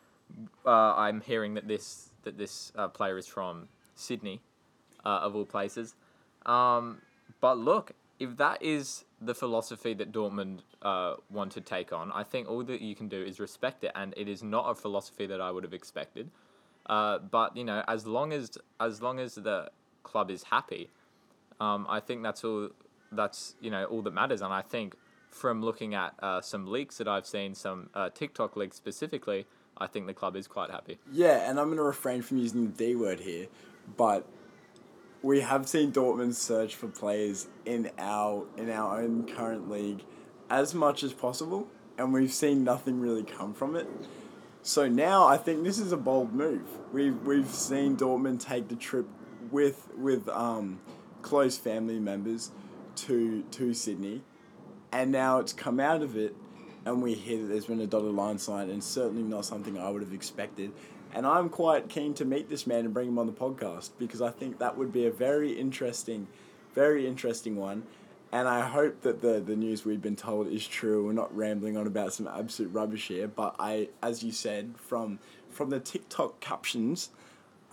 Uh, 0.64 0.94
I'm 0.94 1.20
hearing 1.20 1.54
that 1.54 1.68
this 1.68 2.10
that 2.24 2.36
this 2.36 2.72
uh, 2.76 2.88
player 2.88 3.16
is 3.16 3.28
from 3.28 3.68
Sydney, 3.94 4.40
uh, 5.04 5.20
of 5.22 5.36
all 5.36 5.44
places. 5.44 5.94
Um, 6.44 7.00
but 7.40 7.58
look, 7.58 7.92
if 8.18 8.36
that 8.36 8.62
is 8.62 9.04
the 9.20 9.34
philosophy 9.34 9.94
that 9.94 10.12
Dortmund 10.12 10.60
uh, 10.82 11.14
want 11.30 11.52
to 11.52 11.60
take 11.60 11.92
on, 11.92 12.10
I 12.12 12.24
think 12.24 12.48
all 12.48 12.64
that 12.64 12.80
you 12.80 12.94
can 12.94 13.08
do 13.08 13.22
is 13.22 13.38
respect 13.38 13.84
it, 13.84 13.92
and 13.94 14.14
it 14.16 14.28
is 14.28 14.42
not 14.42 14.68
a 14.68 14.74
philosophy 14.74 15.26
that 15.26 15.40
I 15.40 15.50
would 15.50 15.64
have 15.64 15.74
expected. 15.74 16.30
Uh, 16.86 17.18
but 17.18 17.56
you 17.56 17.64
know, 17.64 17.84
as 17.88 18.06
long 18.06 18.32
as 18.32 18.58
as 18.80 19.02
long 19.02 19.18
as 19.18 19.34
the 19.34 19.70
club 20.02 20.30
is 20.30 20.44
happy, 20.44 20.88
um, 21.60 21.86
I 21.88 22.00
think 22.00 22.22
that's 22.22 22.44
all. 22.44 22.70
That's 23.16 23.54
you 23.60 23.70
know 23.70 23.84
all 23.84 24.02
that 24.02 24.14
matters, 24.14 24.42
and 24.42 24.52
I 24.52 24.62
think 24.62 24.96
from 25.30 25.62
looking 25.62 25.94
at 25.94 26.14
uh, 26.22 26.40
some 26.40 26.66
leaks 26.66 26.98
that 26.98 27.08
I've 27.08 27.26
seen, 27.26 27.54
some 27.54 27.90
uh, 27.94 28.10
TikTok 28.10 28.56
leaks 28.56 28.76
specifically, 28.76 29.46
I 29.76 29.86
think 29.86 30.06
the 30.06 30.14
club 30.14 30.36
is 30.36 30.46
quite 30.46 30.70
happy. 30.70 30.98
Yeah, 31.12 31.48
and 31.48 31.60
I'm 31.60 31.66
going 31.66 31.76
to 31.76 31.82
refrain 31.82 32.22
from 32.22 32.38
using 32.38 32.70
the 32.70 32.72
D 32.72 32.94
word 32.94 33.20
here, 33.20 33.46
but 33.96 34.26
we 35.22 35.40
have 35.40 35.68
seen 35.68 35.92
Dortmund 35.92 36.34
search 36.34 36.74
for 36.74 36.88
players 36.88 37.48
in 37.64 37.90
our 37.98 38.46
in 38.56 38.70
our 38.70 39.00
own 39.00 39.26
current 39.26 39.70
league 39.70 40.02
as 40.48 40.74
much 40.74 41.02
as 41.02 41.12
possible, 41.12 41.68
and 41.98 42.12
we've 42.12 42.32
seen 42.32 42.64
nothing 42.64 43.00
really 43.00 43.24
come 43.24 43.52
from 43.52 43.76
it. 43.76 43.88
So 44.62 44.88
now 44.88 45.26
I 45.26 45.36
think 45.36 45.64
this 45.64 45.78
is 45.78 45.92
a 45.92 45.96
bold 45.96 46.32
move. 46.32 46.66
We've 46.92 47.20
we've 47.26 47.50
seen 47.50 47.96
Dortmund 47.96 48.40
take 48.40 48.68
the 48.68 48.76
trip 48.76 49.06
with 49.50 49.88
with 49.96 50.28
um, 50.28 50.80
close 51.22 51.58
family 51.58 51.98
members 51.98 52.50
to 52.96 53.42
to 53.42 53.74
Sydney, 53.74 54.22
and 54.92 55.12
now 55.12 55.38
it's 55.38 55.52
come 55.52 55.80
out 55.80 56.02
of 56.02 56.16
it, 56.16 56.34
and 56.84 57.02
we 57.02 57.14
hear 57.14 57.42
that 57.42 57.48
there's 57.48 57.66
been 57.66 57.80
a 57.80 57.86
dotted 57.86 58.12
line 58.12 58.38
signed, 58.38 58.70
and 58.70 58.82
certainly 58.82 59.22
not 59.22 59.44
something 59.44 59.78
I 59.78 59.90
would 59.90 60.02
have 60.02 60.12
expected. 60.12 60.72
And 61.14 61.26
I'm 61.26 61.48
quite 61.48 61.88
keen 61.88 62.14
to 62.14 62.24
meet 62.24 62.50
this 62.50 62.66
man 62.66 62.84
and 62.84 62.92
bring 62.92 63.08
him 63.08 63.18
on 63.18 63.26
the 63.26 63.32
podcast 63.32 63.90
because 63.98 64.20
I 64.20 64.30
think 64.30 64.58
that 64.58 64.76
would 64.76 64.92
be 64.92 65.06
a 65.06 65.10
very 65.10 65.52
interesting, 65.52 66.26
very 66.74 67.06
interesting 67.06 67.56
one. 67.56 67.84
And 68.32 68.46
I 68.48 68.66
hope 68.66 69.00
that 69.02 69.22
the, 69.22 69.40
the 69.40 69.56
news 69.56 69.84
we've 69.84 70.02
been 70.02 70.16
told 70.16 70.48
is 70.48 70.66
true. 70.66 71.06
We're 71.06 71.12
not 71.12 71.34
rambling 71.34 71.76
on 71.76 71.86
about 71.86 72.12
some 72.12 72.26
absolute 72.26 72.72
rubbish 72.72 73.08
here. 73.08 73.28
But 73.28 73.54
I, 73.58 73.88
as 74.02 74.22
you 74.22 74.32
said, 74.32 74.74
from 74.76 75.18
from 75.48 75.70
the 75.70 75.80
TikTok 75.80 76.38
captions, 76.40 77.10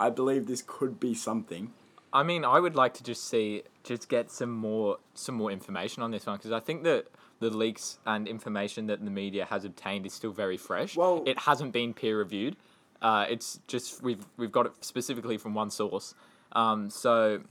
I 0.00 0.08
believe 0.10 0.46
this 0.46 0.62
could 0.66 0.98
be 0.98 1.12
something. 1.12 1.72
I 2.14 2.22
mean, 2.22 2.44
I 2.44 2.60
would 2.60 2.76
like 2.76 2.94
to 2.94 3.02
just 3.02 3.28
see, 3.28 3.64
just 3.82 4.08
get 4.08 4.30
some 4.30 4.52
more, 4.52 4.98
some 5.14 5.34
more 5.34 5.50
information 5.50 6.02
on 6.02 6.12
this 6.12 6.26
one 6.26 6.36
because 6.36 6.52
I 6.52 6.60
think 6.60 6.84
that 6.84 7.08
the 7.40 7.50
leaks 7.50 7.98
and 8.06 8.28
information 8.28 8.86
that 8.86 9.04
the 9.04 9.10
media 9.10 9.44
has 9.46 9.64
obtained 9.64 10.06
is 10.06 10.14
still 10.14 10.30
very 10.30 10.56
fresh. 10.56 10.96
Well- 10.96 11.24
it 11.26 11.40
hasn't 11.40 11.72
been 11.72 11.92
peer 11.92 12.16
reviewed. 12.16 12.56
Uh, 13.02 13.26
it's 13.28 13.58
just 13.66 14.02
we've 14.02 14.24
we've 14.38 14.52
got 14.52 14.64
it 14.66 14.72
specifically 14.80 15.36
from 15.36 15.52
one 15.52 15.70
source. 15.70 16.14
Um, 16.52 16.88
so 16.88 17.42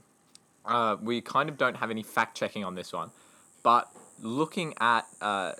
uh, 0.64 0.96
we 1.00 1.20
kind 1.20 1.48
of 1.48 1.58
don't 1.58 1.76
have 1.76 1.90
any 1.90 2.02
fact 2.02 2.36
checking 2.36 2.64
on 2.64 2.74
this 2.74 2.92
one, 2.92 3.10
but 3.62 3.88
looking 4.20 4.74
at 4.80 5.06
uh, 5.20 5.52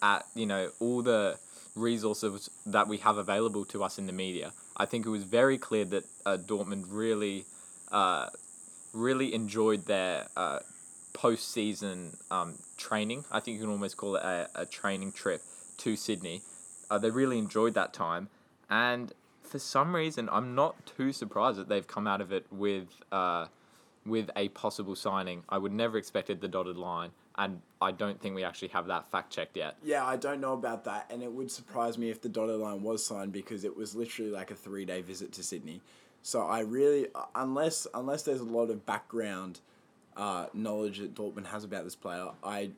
at 0.00 0.24
you 0.34 0.46
know 0.46 0.70
all 0.80 1.02
the 1.02 1.38
resources 1.74 2.48
that 2.64 2.88
we 2.88 2.96
have 2.98 3.18
available 3.18 3.66
to 3.66 3.84
us 3.84 3.98
in 3.98 4.06
the 4.06 4.12
media, 4.12 4.52
I 4.76 4.86
think 4.86 5.04
it 5.04 5.10
was 5.10 5.24
very 5.24 5.58
clear 5.58 5.84
that 5.84 6.04
uh, 6.24 6.38
Dortmund 6.38 6.84
really 6.88 7.44
uh, 7.92 8.28
really 8.92 9.34
enjoyed 9.34 9.86
their 9.86 10.28
uh, 10.36 10.60
post-season 11.12 12.16
um, 12.30 12.58
training. 12.76 13.24
I 13.30 13.40
think 13.40 13.56
you 13.56 13.62
can 13.62 13.70
almost 13.70 13.96
call 13.96 14.16
it 14.16 14.22
a, 14.22 14.48
a 14.54 14.66
training 14.66 15.12
trip 15.12 15.42
to 15.78 15.96
Sydney. 15.96 16.42
Uh, 16.90 16.98
they 16.98 17.10
really 17.10 17.38
enjoyed 17.38 17.74
that 17.74 17.92
time, 17.92 18.28
and 18.70 19.12
for 19.42 19.58
some 19.58 19.94
reason, 19.94 20.28
I'm 20.30 20.54
not 20.54 20.86
too 20.86 21.12
surprised 21.12 21.58
that 21.58 21.68
they've 21.68 21.86
come 21.86 22.06
out 22.06 22.20
of 22.20 22.32
it 22.32 22.46
with 22.50 22.88
uh, 23.10 23.46
with 24.04 24.30
a 24.36 24.48
possible 24.50 24.94
signing. 24.94 25.42
I 25.48 25.58
would 25.58 25.72
never 25.72 25.98
expected 25.98 26.40
the 26.40 26.48
dotted 26.48 26.76
line, 26.76 27.10
and 27.36 27.60
I 27.80 27.92
don't 27.92 28.20
think 28.20 28.34
we 28.34 28.44
actually 28.44 28.68
have 28.68 28.86
that 28.86 29.10
fact 29.10 29.32
checked 29.32 29.56
yet. 29.56 29.76
Yeah, 29.84 30.04
I 30.04 30.16
don't 30.16 30.40
know 30.40 30.52
about 30.52 30.84
that, 30.84 31.06
and 31.10 31.22
it 31.22 31.32
would 31.32 31.50
surprise 31.50 31.98
me 31.98 32.10
if 32.10 32.22
the 32.22 32.28
dotted 32.28 32.56
line 32.56 32.82
was 32.82 33.04
signed 33.04 33.32
because 33.32 33.64
it 33.64 33.76
was 33.76 33.94
literally 33.94 34.30
like 34.30 34.50
a 34.50 34.54
three 34.54 34.84
day 34.84 35.02
visit 35.02 35.32
to 35.32 35.42
Sydney. 35.42 35.80
So 36.26 36.42
I 36.42 36.58
really, 36.58 37.06
unless 37.36 37.86
unless 37.94 38.24
there's 38.24 38.40
a 38.40 38.44
lot 38.44 38.68
of 38.68 38.84
background 38.84 39.60
uh, 40.16 40.46
knowledge 40.52 40.98
that 40.98 41.14
Dortmund 41.14 41.46
has 41.46 41.62
about 41.62 41.84
this 41.84 41.94
player, 41.94 42.30
I 42.42 42.70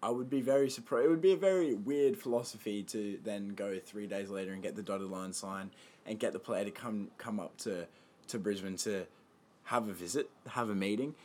I 0.00 0.10
would 0.10 0.30
be 0.30 0.40
very 0.40 0.70
surprised. 0.70 1.06
It 1.06 1.08
would 1.08 1.20
be 1.20 1.32
a 1.32 1.36
very 1.36 1.74
weird 1.74 2.16
philosophy 2.16 2.84
to 2.84 3.18
then 3.24 3.48
go 3.56 3.80
three 3.84 4.06
days 4.06 4.30
later 4.30 4.52
and 4.52 4.62
get 4.62 4.76
the 4.76 4.84
dotted 4.84 5.10
line 5.10 5.32
signed 5.32 5.70
and 6.06 6.20
get 6.20 6.32
the 6.32 6.38
player 6.38 6.64
to 6.64 6.70
come 6.70 7.08
come 7.18 7.40
up 7.40 7.56
to 7.58 7.88
to 8.28 8.38
Brisbane 8.38 8.76
to 8.76 9.06
have 9.64 9.88
a 9.88 9.92
visit, 9.92 10.30
have 10.50 10.70
a 10.70 10.74
meeting. 10.76 11.16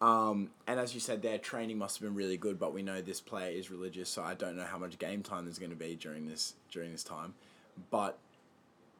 Um, 0.00 0.48
and 0.66 0.80
as 0.80 0.94
you 0.94 1.00
said, 1.00 1.20
their 1.20 1.36
training 1.36 1.76
must 1.76 1.98
have 1.98 2.08
been 2.08 2.16
really 2.16 2.38
good. 2.38 2.58
But 2.58 2.72
we 2.72 2.82
know 2.82 3.02
this 3.02 3.20
player 3.20 3.50
is 3.50 3.70
religious, 3.70 4.08
so 4.08 4.22
I 4.22 4.32
don't 4.32 4.56
know 4.56 4.64
how 4.64 4.78
much 4.78 4.98
game 4.98 5.22
time 5.22 5.44
there's 5.44 5.58
going 5.58 5.72
to 5.72 5.76
be 5.76 5.94
during 5.94 6.26
this 6.26 6.54
during 6.70 6.90
this 6.90 7.04
time. 7.04 7.34
But 7.90 8.16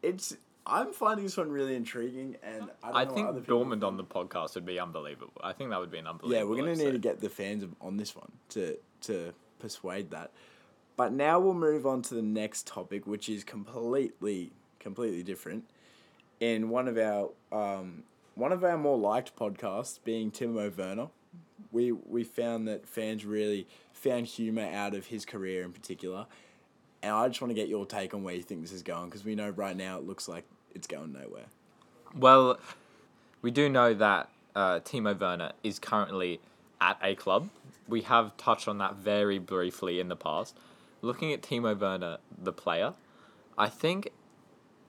it's 0.02 0.36
I'm 0.66 0.92
finding 0.92 1.24
this 1.24 1.36
one 1.36 1.50
really 1.50 1.74
intriguing, 1.74 2.36
and 2.42 2.70
I, 2.82 2.86
don't 2.86 2.96
I 2.96 3.04
know 3.04 3.14
think 3.14 3.46
Dortmund 3.46 3.82
on 3.82 3.96
the 3.96 4.04
podcast 4.04 4.54
would 4.54 4.64
be 4.64 4.78
unbelievable. 4.78 5.32
I 5.42 5.52
think 5.52 5.70
that 5.70 5.80
would 5.80 5.90
be 5.90 5.98
an 5.98 6.06
unbelievable. 6.06 6.36
yeah, 6.36 6.44
we're 6.44 6.56
gonna 6.56 6.76
need 6.76 6.92
to 6.92 6.98
get 6.98 7.20
the 7.20 7.28
fans 7.28 7.64
on 7.80 7.96
this 7.96 8.14
one 8.14 8.30
to 8.50 8.76
to 9.02 9.32
persuade 9.58 10.10
that. 10.12 10.30
But 10.96 11.12
now 11.12 11.40
we'll 11.40 11.54
move 11.54 11.86
on 11.86 12.02
to 12.02 12.14
the 12.14 12.22
next 12.22 12.66
topic, 12.66 13.06
which 13.06 13.28
is 13.28 13.42
completely 13.42 14.52
completely 14.78 15.22
different. 15.22 15.64
In 16.38 16.68
one 16.68 16.86
of 16.86 16.96
our 16.96 17.30
um, 17.50 18.04
one 18.34 18.52
of 18.52 18.62
our 18.62 18.78
more 18.78 18.98
liked 18.98 19.34
podcasts, 19.36 19.98
being 20.02 20.30
Timo 20.30 20.76
Werner, 20.76 21.08
we 21.72 21.90
we 21.92 22.22
found 22.22 22.68
that 22.68 22.86
fans 22.86 23.24
really 23.24 23.66
found 23.92 24.26
humor 24.26 24.68
out 24.72 24.94
of 24.94 25.06
his 25.06 25.24
career 25.24 25.62
in 25.62 25.72
particular. 25.72 26.26
And 27.02 27.12
I 27.12 27.26
just 27.28 27.40
want 27.40 27.50
to 27.50 27.54
get 27.54 27.68
your 27.68 27.84
take 27.84 28.14
on 28.14 28.22
where 28.22 28.34
you 28.34 28.42
think 28.42 28.62
this 28.62 28.72
is 28.72 28.82
going 28.82 29.06
because 29.06 29.24
we 29.24 29.34
know 29.34 29.50
right 29.50 29.76
now 29.76 29.98
it 29.98 30.06
looks 30.06 30.28
like 30.28 30.44
it's 30.74 30.86
going 30.86 31.12
nowhere. 31.12 31.46
Well, 32.14 32.58
we 33.40 33.50
do 33.50 33.68
know 33.68 33.94
that 33.94 34.30
uh, 34.54 34.80
Timo 34.80 35.18
Werner 35.18 35.52
is 35.62 35.78
currently 35.78 36.40
at 36.80 36.98
a 37.02 37.14
club. 37.14 37.48
We 37.88 38.02
have 38.02 38.36
touched 38.36 38.68
on 38.68 38.78
that 38.78 38.96
very 38.96 39.38
briefly 39.38 39.98
in 39.98 40.08
the 40.08 40.16
past. 40.16 40.56
Looking 41.00 41.32
at 41.32 41.42
Timo 41.42 41.78
Werner, 41.78 42.18
the 42.36 42.52
player, 42.52 42.94
I 43.58 43.68
think 43.68 44.10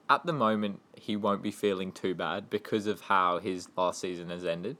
at 0.08 0.24
the 0.26 0.32
moment 0.32 0.80
he 0.96 1.16
won't 1.16 1.42
be 1.42 1.50
feeling 1.50 1.92
too 1.92 2.14
bad 2.14 2.50
because 2.50 2.86
of 2.86 3.02
how 3.02 3.38
his 3.38 3.68
last 3.76 4.00
season 4.00 4.30
has 4.30 4.44
ended. 4.44 4.76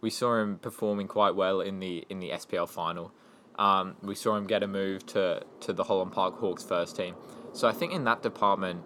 We 0.00 0.10
saw 0.10 0.40
him 0.40 0.58
performing 0.58 1.08
quite 1.08 1.34
well 1.34 1.60
in 1.60 1.80
the 1.80 2.06
in 2.08 2.20
the 2.20 2.30
SPL 2.30 2.68
final. 2.68 3.12
Um, 3.58 3.96
we 4.02 4.14
saw 4.14 4.36
him 4.36 4.46
get 4.46 4.62
a 4.62 4.66
move 4.66 5.04
to, 5.06 5.42
to 5.60 5.72
the 5.72 5.84
Holland 5.84 6.12
Park 6.12 6.38
Hawks 6.38 6.62
first 6.62 6.96
team. 6.96 7.14
So 7.52 7.68
I 7.68 7.72
think 7.72 7.92
in 7.92 8.04
that 8.04 8.22
department, 8.22 8.82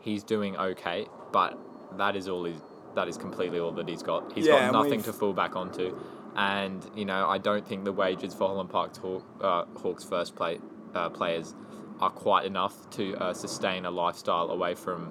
he's 0.00 0.22
doing 0.22 0.56
okay, 0.56 1.06
but 1.32 1.58
that 1.96 2.14
is 2.14 2.28
all 2.28 2.44
he's, 2.44 2.60
that 2.94 3.08
is 3.08 3.16
completely 3.16 3.58
all 3.58 3.72
that 3.72 3.88
he's 3.88 4.02
got. 4.02 4.32
He's 4.32 4.46
Yeah, 4.46 4.70
got 4.70 4.72
nothing 4.72 5.02
to 5.04 5.12
fall 5.12 5.32
back 5.32 5.56
onto, 5.56 5.96
and 6.36 6.88
you 6.94 7.04
know 7.04 7.26
I 7.28 7.38
don't 7.38 7.66
think 7.66 7.84
the 7.84 7.92
wages 7.92 8.34
for 8.34 8.48
Holland 8.48 8.70
Park 8.70 8.96
Hawk, 8.98 9.24
uh, 9.40 9.64
Hawks 9.80 10.04
first 10.04 10.36
play 10.36 10.58
uh, 10.94 11.08
players 11.08 11.54
are 12.00 12.10
quite 12.10 12.44
enough 12.44 12.90
to 12.90 13.14
uh, 13.16 13.32
sustain 13.32 13.86
a 13.86 13.90
lifestyle 13.90 14.50
away 14.50 14.74
from 14.74 15.10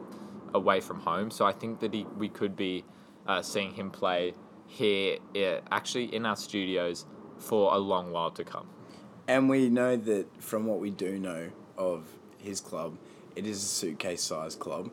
away 0.54 0.80
from 0.80 1.00
home. 1.00 1.32
So 1.32 1.46
I 1.46 1.54
think 1.54 1.80
that 1.80 1.94
he, 1.94 2.06
we 2.18 2.30
could 2.30 2.56
be 2.56 2.84
uh, 3.28 3.42
seeing 3.42 3.74
him 3.74 3.90
play 3.90 4.34
here, 4.68 5.18
actually 5.72 6.14
in 6.14 6.26
our 6.26 6.36
studios 6.36 7.06
for 7.38 7.74
a 7.74 7.78
long 7.78 8.12
while 8.12 8.32
to 8.32 8.44
come. 8.44 8.68
And 9.28 9.50
we 9.50 9.70
know 9.70 9.96
that 9.96 10.26
from 10.42 10.66
what 10.66 10.80
we 10.80 10.90
do 10.90 11.18
know 11.18 11.50
of 11.78 12.04
his 12.38 12.60
club, 12.60 12.98
it 13.36 13.46
is 13.46 13.58
a 13.64 13.68
suitcase 13.68 14.22
sized 14.22 14.60
club. 14.60 14.92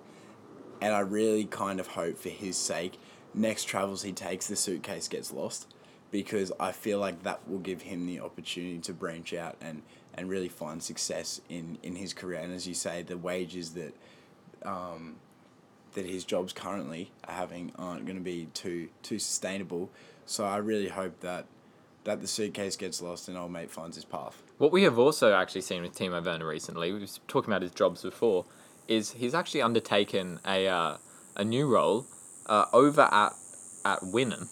And 0.80 0.94
I 0.94 1.00
really 1.00 1.44
kind 1.44 1.80
of 1.80 1.88
hope 1.88 2.18
for 2.18 2.28
his 2.28 2.56
sake, 2.56 2.98
next 3.34 3.64
travels 3.64 4.02
he 4.02 4.12
takes, 4.12 4.46
the 4.46 4.56
suitcase 4.56 5.08
gets 5.08 5.32
lost. 5.32 5.66
Because 6.10 6.52
I 6.58 6.72
feel 6.72 6.98
like 6.98 7.24
that 7.24 7.46
will 7.48 7.58
give 7.58 7.82
him 7.82 8.06
the 8.06 8.20
opportunity 8.20 8.78
to 8.78 8.94
branch 8.94 9.34
out 9.34 9.56
and, 9.60 9.82
and 10.14 10.28
really 10.30 10.48
find 10.48 10.82
success 10.82 11.40
in, 11.48 11.78
in 11.82 11.96
his 11.96 12.14
career. 12.14 12.40
And 12.40 12.54
as 12.54 12.66
you 12.66 12.74
say, 12.74 13.02
the 13.02 13.18
wages 13.18 13.72
that 13.72 13.94
um, 14.62 15.16
that 15.92 16.06
his 16.06 16.24
jobs 16.24 16.52
currently 16.52 17.10
are 17.26 17.34
having 17.34 17.72
aren't 17.78 18.06
going 18.06 18.16
to 18.16 18.22
be 18.22 18.48
too 18.54 18.88
too 19.02 19.18
sustainable. 19.18 19.90
So 20.26 20.44
I 20.44 20.58
really 20.58 20.88
hope 20.88 21.20
that 21.20 21.46
that 22.08 22.22
the 22.22 22.26
suitcase 22.26 22.74
gets 22.74 23.02
lost 23.02 23.28
and 23.28 23.36
old 23.36 23.52
mate 23.52 23.70
finds 23.70 23.94
his 23.94 24.04
path. 24.04 24.42
What 24.56 24.72
we 24.72 24.82
have 24.84 24.98
also 24.98 25.34
actually 25.34 25.60
seen 25.60 25.82
with 25.82 25.94
Timo 25.94 26.24
Werner 26.24 26.46
recently, 26.46 26.90
we 26.90 27.00
were 27.00 27.06
talking 27.26 27.52
about 27.52 27.60
his 27.60 27.70
jobs 27.70 28.02
before, 28.02 28.46
is 28.88 29.12
he's 29.12 29.34
actually 29.34 29.60
undertaken 29.60 30.40
a 30.46 30.66
uh, 30.66 30.96
a 31.36 31.44
new 31.44 31.68
role 31.68 32.06
uh, 32.46 32.64
over 32.72 33.02
at 33.02 33.34
at 33.84 34.00
Wynnum, 34.00 34.48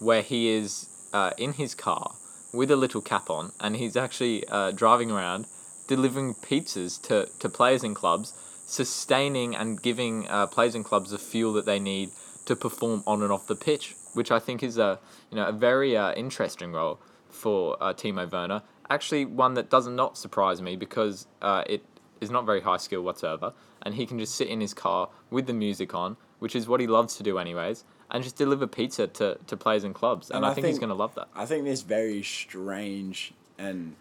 where 0.00 0.22
he 0.22 0.48
is 0.48 0.88
uh, 1.12 1.32
in 1.36 1.52
his 1.52 1.74
car 1.74 2.14
with 2.54 2.70
a 2.70 2.76
little 2.76 3.02
cap 3.02 3.28
on, 3.28 3.52
and 3.60 3.76
he's 3.76 3.96
actually 3.96 4.48
uh, 4.48 4.70
driving 4.70 5.10
around 5.10 5.46
delivering 5.86 6.34
pizzas 6.34 7.00
to, 7.02 7.28
to 7.38 7.48
players 7.48 7.84
and 7.84 7.94
clubs, 7.94 8.32
sustaining 8.66 9.54
and 9.54 9.82
giving 9.82 10.26
uh, 10.28 10.46
players 10.46 10.74
and 10.74 10.84
clubs 10.84 11.10
the 11.10 11.18
fuel 11.18 11.52
that 11.52 11.66
they 11.66 11.78
need 11.78 12.10
to 12.46 12.56
perform 12.56 13.02
on 13.06 13.22
and 13.22 13.30
off 13.30 13.46
the 13.46 13.54
pitch, 13.54 13.94
which 14.16 14.30
I 14.30 14.38
think 14.38 14.62
is 14.62 14.78
a 14.78 14.98
you 15.30 15.36
know 15.36 15.46
a 15.46 15.52
very 15.52 15.96
uh, 15.96 16.12
interesting 16.14 16.72
role 16.72 16.98
for 17.28 17.76
uh, 17.82 17.92
Timo 17.92 18.30
Werner. 18.30 18.62
Actually, 18.88 19.24
one 19.24 19.54
that 19.54 19.68
does 19.68 19.86
not 19.86 20.16
surprise 20.16 20.62
me 20.62 20.76
because 20.76 21.26
uh, 21.42 21.64
it 21.66 21.82
is 22.20 22.30
not 22.30 22.46
very 22.46 22.60
high 22.60 22.76
skill 22.76 23.02
whatsoever, 23.02 23.52
and 23.82 23.94
he 23.94 24.06
can 24.06 24.18
just 24.18 24.34
sit 24.34 24.48
in 24.48 24.60
his 24.60 24.72
car 24.72 25.08
with 25.30 25.46
the 25.46 25.52
music 25.52 25.94
on, 25.94 26.16
which 26.38 26.56
is 26.56 26.66
what 26.66 26.80
he 26.80 26.86
loves 26.86 27.16
to 27.16 27.22
do 27.22 27.38
anyways, 27.38 27.84
and 28.10 28.22
just 28.22 28.36
deliver 28.36 28.66
pizza 28.66 29.06
to, 29.06 29.38
to 29.46 29.56
players 29.56 29.84
and 29.84 29.94
clubs. 29.94 30.30
And, 30.30 30.38
And 30.38 30.46
I, 30.46 30.50
I 30.50 30.54
think, 30.54 30.66
he's 30.68 30.78
going 30.78 30.88
to 30.88 30.94
love 30.94 31.14
that. 31.16 31.28
I 31.34 31.46
think 31.46 31.64
this 31.64 31.82
very 31.82 32.22
strange 32.22 33.34
and 33.58 33.96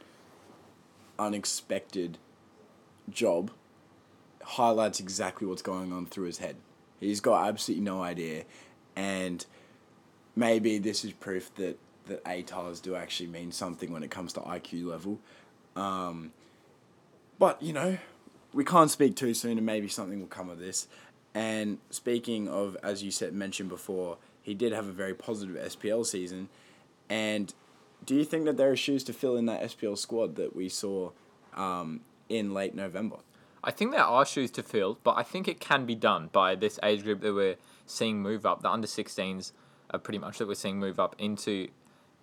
unexpected 1.17 2.17
job 3.09 3.51
highlights 4.43 4.99
exactly 4.99 5.47
what's 5.47 5.61
going 5.61 5.91
on 5.91 6.05
through 6.05 6.25
his 6.25 6.37
head. 6.37 6.57
He's 6.99 7.19
got 7.19 7.47
absolutely 7.47 7.83
no 7.83 8.01
idea, 8.01 8.45
and 8.95 9.45
maybe 10.35 10.77
this 10.77 11.05
is 11.05 11.13
proof 11.13 11.53
that 11.55 11.77
that 12.07 12.23
ATARs 12.23 12.81
do 12.81 12.95
actually 12.95 13.27
mean 13.27 13.51
something 13.51 13.91
when 13.91 14.03
it 14.03 14.11
comes 14.11 14.31
to 14.33 14.39
IQ 14.41 14.85
level. 14.85 15.19
Um, 15.75 16.31
but 17.39 17.61
you 17.61 17.73
know, 17.73 17.97
we 18.53 18.63
can't 18.63 18.91
speak 18.91 19.15
too 19.15 19.33
soon, 19.33 19.57
and 19.57 19.65
maybe 19.65 19.87
something 19.87 20.19
will 20.19 20.27
come 20.27 20.49
of 20.49 20.59
this. 20.59 20.87
And 21.33 21.79
speaking 21.89 22.47
of, 22.47 22.77
as 22.81 23.03
you 23.03 23.11
said, 23.11 23.33
mentioned 23.33 23.69
before, 23.69 24.17
he 24.41 24.53
did 24.53 24.71
have 24.71 24.87
a 24.87 24.91
very 24.91 25.13
positive 25.13 25.55
SPL 25.55 26.05
season. 26.05 26.47
And 27.09 27.53
do 28.05 28.15
you 28.15 28.23
think 28.23 28.45
that 28.45 28.57
there 28.57 28.71
are 28.71 28.75
shoes 28.77 29.03
to 29.05 29.13
fill 29.13 29.35
in 29.35 29.45
that 29.47 29.61
SPL 29.63 29.97
squad 29.97 30.35
that 30.35 30.55
we 30.55 30.69
saw 30.69 31.11
um, 31.55 32.01
in 32.29 32.53
late 32.53 32.73
November? 32.73 33.17
I 33.63 33.71
think 33.71 33.91
there 33.91 34.01
are 34.01 34.25
shoes 34.25 34.51
to 34.51 34.63
fill, 34.63 34.99
but 35.03 35.17
I 35.17 35.23
think 35.23 35.47
it 35.47 35.59
can 35.59 35.85
be 35.85 35.95
done 35.95 36.29
by 36.31 36.55
this 36.55 36.79
age 36.83 37.03
group 37.03 37.21
that 37.21 37.33
we're 37.33 37.55
seeing 37.85 38.21
move 38.21 38.45
up. 38.45 38.61
The 38.61 38.69
under 38.69 38.87
16s 38.87 39.51
are 39.95 39.99
pretty 39.99 40.19
much 40.19 40.37
that 40.37 40.47
we're 40.47 40.55
seeing 40.55 40.79
move 40.79 40.99
up 40.99 41.15
into 41.17 41.69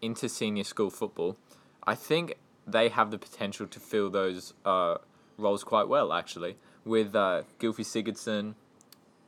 into 0.00 0.28
senior 0.28 0.64
school 0.64 0.90
football. 0.90 1.36
I 1.84 1.94
think 1.94 2.34
they 2.66 2.88
have 2.88 3.10
the 3.10 3.18
potential 3.18 3.66
to 3.66 3.80
fill 3.80 4.10
those 4.10 4.54
uh, 4.64 4.96
roles 5.36 5.64
quite 5.64 5.88
well, 5.88 6.12
actually, 6.12 6.56
with 6.84 7.14
uh, 7.14 7.42
Gylfi 7.58 7.84
Sigurdsson, 7.84 8.54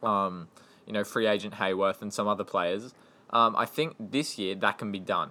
um, 0.07 0.49
you 0.87 0.93
know, 0.93 1.05
free 1.05 1.27
agent 1.27 1.55
Hayworth, 1.55 2.03
and 2.03 2.13
some 2.13 2.29
other 2.29 2.45
players. 2.45 2.95
Um, 3.31 3.57
I 3.57 3.67
think 3.67 3.97
this 3.99 4.39
year 4.39 4.55
that 4.57 4.79
can 4.79 4.93
be 4.93 5.01
done. 5.01 5.31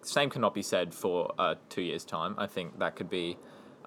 Same 0.00 0.30
cannot 0.30 0.54
be 0.54 0.62
said 0.62 0.94
for 0.94 1.32
uh, 1.38 1.54
two 1.68 1.82
years' 1.82 2.04
time. 2.04 2.34
I 2.38 2.46
think 2.46 2.78
that 2.80 2.96
could 2.96 3.10
be 3.10 3.36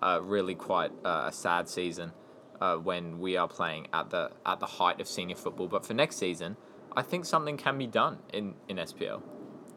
uh, 0.02 0.20
really 0.22 0.56
quite 0.56 0.92
uh, 1.04 1.26
a 1.28 1.32
sad 1.32 1.68
season 1.68 2.14
uh, 2.62 2.76
when 2.76 3.20
we 3.20 3.36
are 3.36 3.48
playing 3.48 3.88
at 3.94 4.10
the 4.12 4.32
at 4.46 4.60
the 4.60 4.66
height 4.66 5.02
of 5.02 5.08
senior 5.08 5.36
football. 5.36 5.68
But 5.68 5.86
for 5.86 5.94
next 5.94 6.18
season, 6.18 6.56
I 6.96 7.02
think 7.02 7.26
something 7.26 7.58
can 7.58 7.78
be 7.78 7.88
done 7.88 8.20
in, 8.32 8.56
in 8.70 8.78
SPL. 8.78 9.22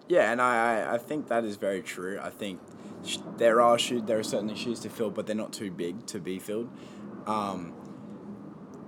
Yeah, 0.08 0.32
and 0.32 0.40
I, 0.40 0.94
I, 0.94 0.98
think 0.98 1.28
that 1.28 1.44
is 1.44 1.56
very 1.56 1.82
true. 1.82 2.18
I 2.22 2.30
think 2.30 2.60
sh- 3.04 3.18
there 3.36 3.60
are 3.60 3.76
there 3.78 4.18
are 4.18 4.22
certainly 4.22 4.54
shoes 4.54 4.80
to 4.80 4.88
fill, 4.88 5.10
but 5.10 5.26
they're 5.26 5.36
not 5.36 5.52
too 5.52 5.70
big 5.70 6.06
to 6.06 6.18
be 6.18 6.38
filled. 6.38 6.70
Um, 7.26 7.72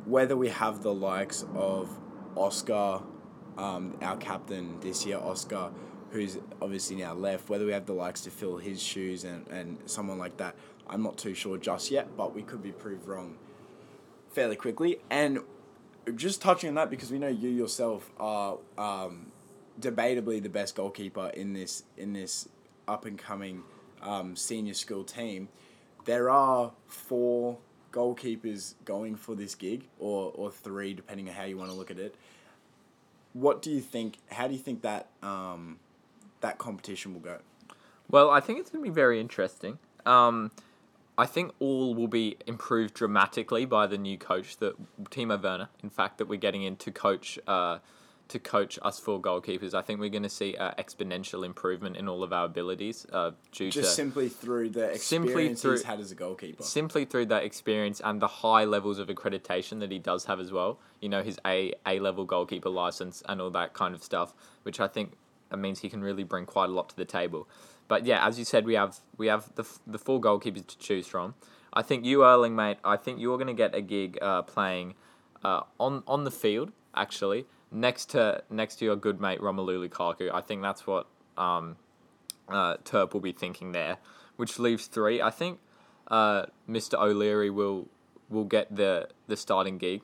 whether 0.06 0.36
we 0.36 0.48
have 0.48 0.82
the 0.82 0.94
likes 0.94 1.44
of 1.54 1.90
Oscar, 2.36 3.02
um, 3.58 3.98
our 4.00 4.16
captain 4.16 4.80
this 4.80 5.04
year, 5.04 5.18
Oscar, 5.18 5.72
who's 6.10 6.38
obviously 6.62 6.96
now 6.96 7.12
left, 7.12 7.50
whether 7.50 7.66
we 7.66 7.72
have 7.72 7.86
the 7.86 7.92
likes 7.92 8.22
to 8.22 8.30
fill 8.30 8.56
his 8.56 8.82
shoes 8.82 9.24
and, 9.24 9.46
and 9.48 9.78
someone 9.84 10.18
like 10.18 10.38
that, 10.38 10.56
I'm 10.88 11.02
not 11.02 11.18
too 11.18 11.34
sure 11.34 11.58
just 11.58 11.90
yet, 11.90 12.16
but 12.16 12.34
we 12.34 12.42
could 12.42 12.62
be 12.62 12.72
proved 12.72 13.06
wrong 13.06 13.36
fairly 14.30 14.56
quickly. 14.56 14.98
And 15.10 15.40
just 16.12 16.42
touching 16.42 16.68
on 16.68 16.74
that, 16.76 16.90
because 16.90 17.10
we 17.10 17.18
know 17.18 17.28
you 17.28 17.48
yourself 17.48 18.10
are 18.18 18.58
um, 18.78 19.32
debatably 19.80 20.42
the 20.42 20.48
best 20.48 20.74
goalkeeper 20.74 21.30
in 21.34 21.52
this 21.52 21.84
in 21.96 22.12
this 22.12 22.48
up 22.86 23.04
and 23.04 23.18
coming 23.18 23.62
um, 24.02 24.36
senior 24.36 24.74
school 24.74 25.04
team. 25.04 25.48
There 26.04 26.30
are 26.30 26.72
four 26.86 27.58
goalkeepers 27.92 28.74
going 28.84 29.16
for 29.16 29.34
this 29.34 29.54
gig, 29.54 29.88
or 29.98 30.32
or 30.34 30.50
three, 30.50 30.94
depending 30.94 31.28
on 31.28 31.34
how 31.34 31.44
you 31.44 31.56
want 31.56 31.70
to 31.70 31.76
look 31.76 31.90
at 31.90 31.98
it. 31.98 32.14
What 33.32 33.62
do 33.62 33.70
you 33.70 33.80
think? 33.80 34.18
How 34.30 34.48
do 34.48 34.54
you 34.54 34.60
think 34.60 34.82
that 34.82 35.08
um, 35.22 35.78
that 36.40 36.58
competition 36.58 37.12
will 37.12 37.20
go? 37.20 37.38
Well, 38.10 38.30
I 38.30 38.40
think 38.40 38.58
it's 38.58 38.70
going 38.70 38.84
to 38.84 38.90
be 38.90 38.94
very 38.94 39.20
interesting. 39.20 39.78
Um, 40.04 40.50
I 41.20 41.26
think 41.26 41.52
all 41.58 41.94
will 41.94 42.08
be 42.08 42.38
improved 42.46 42.94
dramatically 42.94 43.66
by 43.66 43.86
the 43.86 43.98
new 43.98 44.16
coach, 44.16 44.56
that 44.56 44.74
Timo 45.10 45.40
Werner. 45.42 45.68
In 45.82 45.90
fact, 45.90 46.16
that 46.16 46.28
we're 46.28 46.38
getting 46.38 46.62
in 46.62 46.76
to 46.76 46.90
coach 46.90 47.38
uh, 47.46 47.78
to 48.28 48.38
coach 48.38 48.78
us 48.80 48.98
four 48.98 49.20
goalkeepers. 49.20 49.74
I 49.74 49.82
think 49.82 50.00
we're 50.00 50.08
going 50.08 50.22
to 50.22 50.30
see 50.30 50.56
uh, 50.56 50.72
exponential 50.78 51.44
improvement 51.44 51.96
in 51.98 52.08
all 52.08 52.22
of 52.22 52.32
our 52.32 52.46
abilities 52.46 53.04
uh, 53.12 53.32
due 53.52 53.70
Just 53.70 53.90
to 53.90 53.94
simply 53.94 54.28
through 54.30 54.70
the 54.70 54.96
Simply 54.96 55.32
experience 55.32 55.60
through- 55.60 55.72
he's 55.72 55.82
had 55.82 56.00
as 56.00 56.10
a 56.10 56.14
goalkeeper. 56.14 56.62
simply 56.62 57.04
through 57.04 57.26
that 57.26 57.42
experience 57.42 58.00
and 58.02 58.22
the 58.22 58.28
high 58.28 58.64
levels 58.64 58.98
of 58.98 59.08
accreditation 59.08 59.80
that 59.80 59.90
he 59.90 59.98
does 59.98 60.24
have 60.24 60.40
as 60.40 60.50
well. 60.52 60.78
You 61.02 61.10
know, 61.10 61.22
his 61.22 61.38
A 61.44 61.74
A 61.86 61.98
level 61.98 62.24
goalkeeper 62.24 62.70
license 62.70 63.22
and 63.28 63.42
all 63.42 63.50
that 63.50 63.74
kind 63.74 63.94
of 63.94 64.02
stuff, 64.02 64.32
which 64.62 64.80
I 64.80 64.88
think 64.88 65.12
uh, 65.50 65.58
means 65.58 65.80
he 65.80 65.90
can 65.90 66.00
really 66.00 66.24
bring 66.24 66.46
quite 66.46 66.70
a 66.70 66.72
lot 66.72 66.88
to 66.90 66.96
the 66.96 67.04
table. 67.04 67.46
But 67.90 68.06
yeah, 68.06 68.24
as 68.24 68.38
you 68.38 68.44
said, 68.44 68.66
we 68.66 68.74
have 68.74 69.00
we 69.18 69.26
have 69.26 69.52
the 69.56 69.64
the 69.84 69.98
four 69.98 70.20
goalkeepers 70.20 70.64
to 70.64 70.78
choose 70.78 71.08
from. 71.08 71.34
I 71.72 71.82
think 71.82 72.04
you, 72.04 72.24
Erling, 72.24 72.54
mate. 72.54 72.76
I 72.84 72.96
think 72.96 73.18
you're 73.18 73.36
going 73.36 73.48
to 73.48 73.52
get 73.64 73.74
a 73.74 73.80
gig 73.80 74.16
uh, 74.22 74.42
playing 74.42 74.94
uh, 75.42 75.62
on 75.80 76.04
on 76.06 76.22
the 76.22 76.30
field 76.30 76.70
actually 76.94 77.46
next 77.72 78.10
to 78.10 78.44
next 78.48 78.76
to 78.76 78.84
your 78.84 78.94
good 78.94 79.20
mate 79.20 79.40
Romelu 79.40 79.88
Lukaku. 79.88 80.32
I 80.32 80.40
think 80.40 80.62
that's 80.62 80.86
what 80.86 81.08
um, 81.36 81.78
uh, 82.48 82.76
Turp 82.84 83.12
will 83.12 83.20
be 83.20 83.32
thinking 83.32 83.72
there, 83.72 83.96
which 84.36 84.60
leaves 84.60 84.86
three. 84.86 85.20
I 85.20 85.30
think 85.30 85.58
uh, 86.06 86.46
Mr. 86.68 86.94
O'Leary 86.94 87.50
will 87.50 87.88
will 88.28 88.44
get 88.44 88.76
the 88.76 89.08
the 89.26 89.36
starting 89.36 89.78
gig, 89.78 90.02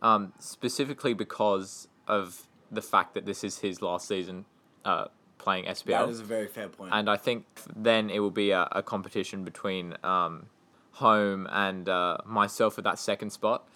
um, 0.00 0.32
specifically 0.38 1.12
because 1.12 1.86
of 2.08 2.48
the 2.72 2.80
fact 2.80 3.12
that 3.12 3.26
this 3.26 3.44
is 3.44 3.58
his 3.58 3.82
last 3.82 4.08
season 4.08 4.46
uh, 4.86 5.08
playing 5.46 5.64
that 5.66 5.76
SPL, 5.76 6.08
is 6.10 6.18
a 6.18 6.24
very 6.24 6.48
fair 6.48 6.68
point. 6.68 6.92
and 6.92 7.08
I 7.08 7.16
think 7.16 7.44
then 7.76 8.10
it 8.10 8.18
will 8.18 8.32
be 8.32 8.50
a, 8.50 8.66
a 8.72 8.82
competition 8.82 9.44
between 9.44 9.94
um, 10.02 10.46
Home 10.94 11.46
and 11.52 11.88
uh, 11.88 12.16
myself 12.24 12.78
at 12.78 12.84
that 12.84 12.98
second 12.98 13.30
spot. 13.30 13.68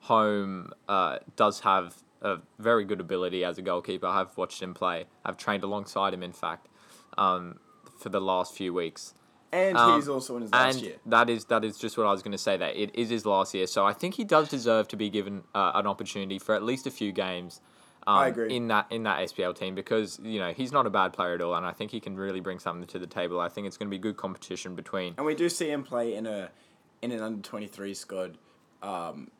Home 0.00 0.72
uh, 0.86 1.18
does 1.36 1.60
have 1.60 1.94
a 2.20 2.38
very 2.58 2.84
good 2.84 3.00
ability 3.00 3.42
as 3.42 3.56
a 3.58 3.62
goalkeeper. 3.62 4.06
I've 4.06 4.36
watched 4.36 4.60
him 4.60 4.74
play. 4.74 5.06
I've 5.24 5.38
trained 5.38 5.62
alongside 5.64 6.12
him, 6.12 6.22
in 6.22 6.32
fact, 6.32 6.66
um, 7.16 7.60
for 7.98 8.10
the 8.10 8.20
last 8.20 8.54
few 8.54 8.74
weeks. 8.74 9.14
and 9.52 9.78
um, 9.78 9.94
he's 9.94 10.08
also 10.08 10.36
in 10.36 10.42
his 10.42 10.50
last 10.50 10.82
year. 10.82 10.96
that 11.06 11.30
is 11.30 11.44
that 11.46 11.64
is 11.64 11.78
just 11.78 11.96
what 11.96 12.06
I 12.06 12.10
was 12.10 12.22
going 12.22 12.32
to 12.32 12.44
say. 12.48 12.56
That 12.56 12.76
it 12.76 12.90
is 12.92 13.08
his 13.08 13.24
last 13.24 13.54
year, 13.54 13.66
so 13.66 13.86
I 13.86 13.94
think 13.94 14.14
he 14.14 14.24
does 14.24 14.48
deserve 14.48 14.88
to 14.88 14.96
be 14.96 15.08
given 15.08 15.44
uh, 15.54 15.72
an 15.74 15.86
opportunity 15.86 16.38
for 16.38 16.54
at 16.54 16.62
least 16.62 16.86
a 16.86 16.90
few 16.90 17.12
games. 17.12 17.60
Um, 18.06 18.18
I 18.18 18.28
agree. 18.28 18.54
in 18.54 18.68
that 18.68 18.86
in 18.90 19.04
that 19.04 19.20
SPL 19.28 19.56
team 19.56 19.74
because 19.74 20.20
you 20.22 20.38
know 20.38 20.52
he's 20.52 20.72
not 20.72 20.86
a 20.86 20.90
bad 20.90 21.12
player 21.12 21.34
at 21.34 21.40
all, 21.40 21.54
and 21.54 21.64
I 21.64 21.72
think 21.72 21.90
he 21.90 22.00
can 22.00 22.16
really 22.16 22.40
bring 22.40 22.58
something 22.58 22.86
to 22.88 22.98
the 22.98 23.06
table. 23.06 23.40
I 23.40 23.48
think 23.48 23.66
it's 23.66 23.76
going 23.76 23.88
to 23.88 23.90
be 23.90 23.98
good 23.98 24.16
competition 24.16 24.74
between. 24.74 25.14
And 25.16 25.24
we 25.24 25.34
do 25.34 25.48
see 25.48 25.70
him 25.70 25.82
play 25.84 26.14
in 26.14 26.26
a 26.26 26.50
in 27.00 27.12
an 27.12 27.20
under 27.20 27.40
twenty 27.40 27.66
three 27.66 27.94
squad, 27.94 28.36
um, 28.82 29.30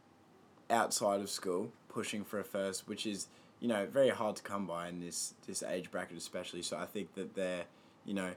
outside 0.70 1.20
of 1.20 1.28
school, 1.28 1.72
pushing 1.88 2.24
for 2.24 2.40
a 2.40 2.44
first, 2.44 2.88
which 2.88 3.04
is 3.06 3.28
you 3.60 3.68
know 3.68 3.86
very 3.86 4.08
hard 4.08 4.36
to 4.36 4.42
come 4.42 4.66
by 4.66 4.88
in 4.88 5.00
this 5.00 5.34
this 5.46 5.62
age 5.62 5.90
bracket, 5.90 6.16
especially. 6.16 6.62
So 6.62 6.78
I 6.78 6.86
think 6.86 7.14
that 7.14 7.34
they're 7.34 7.64
you 8.04 8.14
know. 8.14 8.30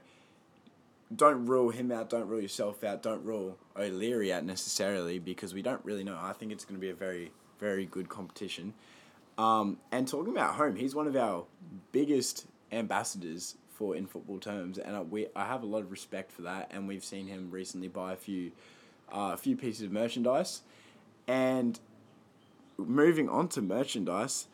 Don't 1.16 1.46
rule 1.46 1.70
him 1.70 1.90
out. 1.90 2.10
Don't 2.10 2.28
rule 2.28 2.42
yourself 2.42 2.84
out. 2.84 3.02
Don't 3.02 3.24
rule 3.24 3.56
O'Leary 3.74 4.30
out 4.30 4.44
necessarily 4.44 5.18
because 5.18 5.54
we 5.54 5.62
don't 5.62 5.82
really 5.82 6.04
know. 6.04 6.18
I 6.20 6.34
think 6.34 6.52
it's 6.52 6.66
going 6.66 6.74
to 6.74 6.80
be 6.82 6.90
a 6.90 6.94
very, 6.94 7.32
very 7.58 7.86
good 7.86 8.10
competition. 8.10 8.74
Um, 9.38 9.78
and 9.92 10.06
talking 10.06 10.32
about 10.32 10.56
home, 10.56 10.76
he's 10.76 10.94
one 10.94 11.06
of 11.06 11.16
our 11.16 11.44
biggest 11.92 12.46
ambassadors 12.72 13.56
for 13.72 13.94
in 13.94 14.06
football 14.06 14.40
terms, 14.40 14.76
and 14.76 14.96
I, 14.96 15.00
we 15.00 15.28
I 15.36 15.44
have 15.44 15.62
a 15.62 15.66
lot 15.66 15.78
of 15.78 15.92
respect 15.92 16.32
for 16.32 16.42
that. 16.42 16.70
And 16.72 16.88
we've 16.88 17.04
seen 17.04 17.28
him 17.28 17.50
recently 17.50 17.86
buy 17.86 18.12
a 18.12 18.16
few, 18.16 18.50
uh, 19.12 19.30
a 19.32 19.36
few 19.36 19.56
pieces 19.56 19.82
of 19.82 19.92
merchandise, 19.92 20.62
and 21.28 21.78
moving 22.76 23.28
on 23.28 23.48
to 23.48 23.62
merchandise, 23.62 24.46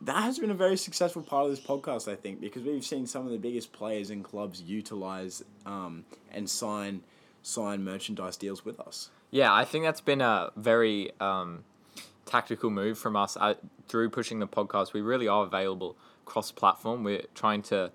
that 0.00 0.22
has 0.22 0.38
been 0.38 0.50
a 0.50 0.54
very 0.54 0.76
successful 0.76 1.22
part 1.22 1.46
of 1.46 1.50
this 1.50 1.60
podcast, 1.60 2.10
I 2.10 2.14
think, 2.14 2.40
because 2.40 2.62
we've 2.62 2.84
seen 2.84 3.06
some 3.06 3.26
of 3.26 3.32
the 3.32 3.38
biggest 3.38 3.72
players 3.72 4.10
and 4.10 4.24
clubs 4.24 4.62
utilize 4.62 5.42
um, 5.66 6.04
and 6.32 6.48
sign 6.48 7.02
sign 7.42 7.82
merchandise 7.82 8.36
deals 8.36 8.64
with 8.64 8.78
us. 8.78 9.10
Yeah, 9.30 9.52
I 9.52 9.64
think 9.64 9.84
that's 9.84 10.00
been 10.00 10.20
a 10.20 10.50
very 10.56 11.12
um, 11.20 11.64
tactical 12.30 12.70
move 12.70 12.96
from 12.98 13.16
us 13.16 13.36
uh, 13.40 13.54
through 13.88 14.10
pushing 14.10 14.38
the 14.38 14.46
podcast. 14.46 14.92
We 14.92 15.00
really 15.00 15.26
are 15.26 15.44
available 15.44 15.96
cross 16.24 16.52
platform. 16.52 17.02
We're 17.02 17.24
trying 17.34 17.62
to 17.62 17.90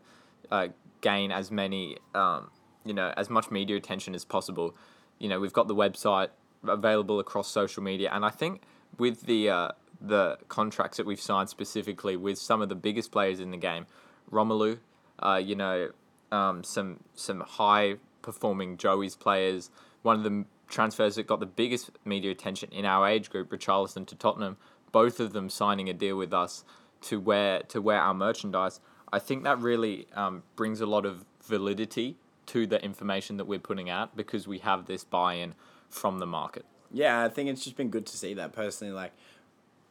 uh, 0.51 0.67
gain 1.01 1.31
as 1.31 1.51
many, 1.51 1.97
um, 2.13 2.51
you 2.83 2.93
know, 2.93 3.13
as 3.15 3.29
much 3.29 3.49
media 3.49 3.77
attention 3.77 4.13
as 4.13 4.25
possible. 4.25 4.75
You 5.19 5.29
know, 5.29 5.39
we've 5.39 5.53
got 5.53 5.67
the 5.67 5.75
website 5.75 6.29
available 6.67 7.19
across 7.19 7.47
social 7.47 7.81
media, 7.81 8.09
and 8.11 8.25
I 8.25 8.29
think 8.29 8.63
with 8.97 9.21
the 9.21 9.49
uh, 9.49 9.69
the 10.01 10.37
contracts 10.49 10.97
that 10.97 11.05
we've 11.05 11.21
signed 11.21 11.49
specifically 11.49 12.17
with 12.17 12.37
some 12.37 12.61
of 12.61 12.67
the 12.67 12.75
biggest 12.75 13.11
players 13.11 13.39
in 13.39 13.51
the 13.51 13.57
game, 13.57 13.85
Romelu, 14.29 14.79
uh, 15.19 15.41
you 15.43 15.55
know, 15.55 15.91
um, 16.31 16.63
some 16.63 16.99
some 17.13 17.39
high 17.39 17.95
performing 18.21 18.75
Joey's 18.75 19.15
players. 19.15 19.69
One 20.01 20.17
of 20.17 20.23
the 20.23 20.45
transfers 20.67 21.15
that 21.15 21.27
got 21.27 21.39
the 21.39 21.45
biggest 21.45 21.91
media 22.03 22.31
attention 22.31 22.69
in 22.71 22.85
our 22.85 23.07
age 23.07 23.29
group, 23.29 23.49
Richarlison 23.49 24.05
to 24.07 24.15
Tottenham. 24.15 24.57
Both 24.91 25.19
of 25.19 25.33
them 25.33 25.49
signing 25.49 25.89
a 25.89 25.93
deal 25.93 26.17
with 26.17 26.33
us 26.33 26.63
to 27.01 27.19
wear 27.19 27.61
to 27.63 27.81
wear 27.81 27.99
our 27.99 28.13
merchandise. 28.13 28.79
I 29.11 29.19
think 29.19 29.43
that 29.43 29.59
really 29.59 30.07
um, 30.13 30.43
brings 30.55 30.81
a 30.81 30.85
lot 30.85 31.05
of 31.05 31.25
validity 31.43 32.17
to 32.47 32.67
the 32.67 32.83
information 32.83 33.37
that 33.37 33.45
we're 33.45 33.59
putting 33.59 33.89
out 33.89 34.15
because 34.15 34.47
we 34.47 34.59
have 34.59 34.85
this 34.85 35.03
buy-in 35.03 35.55
from 35.89 36.19
the 36.19 36.25
market. 36.25 36.65
Yeah, 36.91 37.23
I 37.23 37.29
think 37.29 37.49
it's 37.49 37.63
just 37.63 37.75
been 37.75 37.89
good 37.89 38.05
to 38.07 38.17
see 38.17 38.33
that 38.35 38.53
personally. 38.53 38.93
Like, 38.93 39.11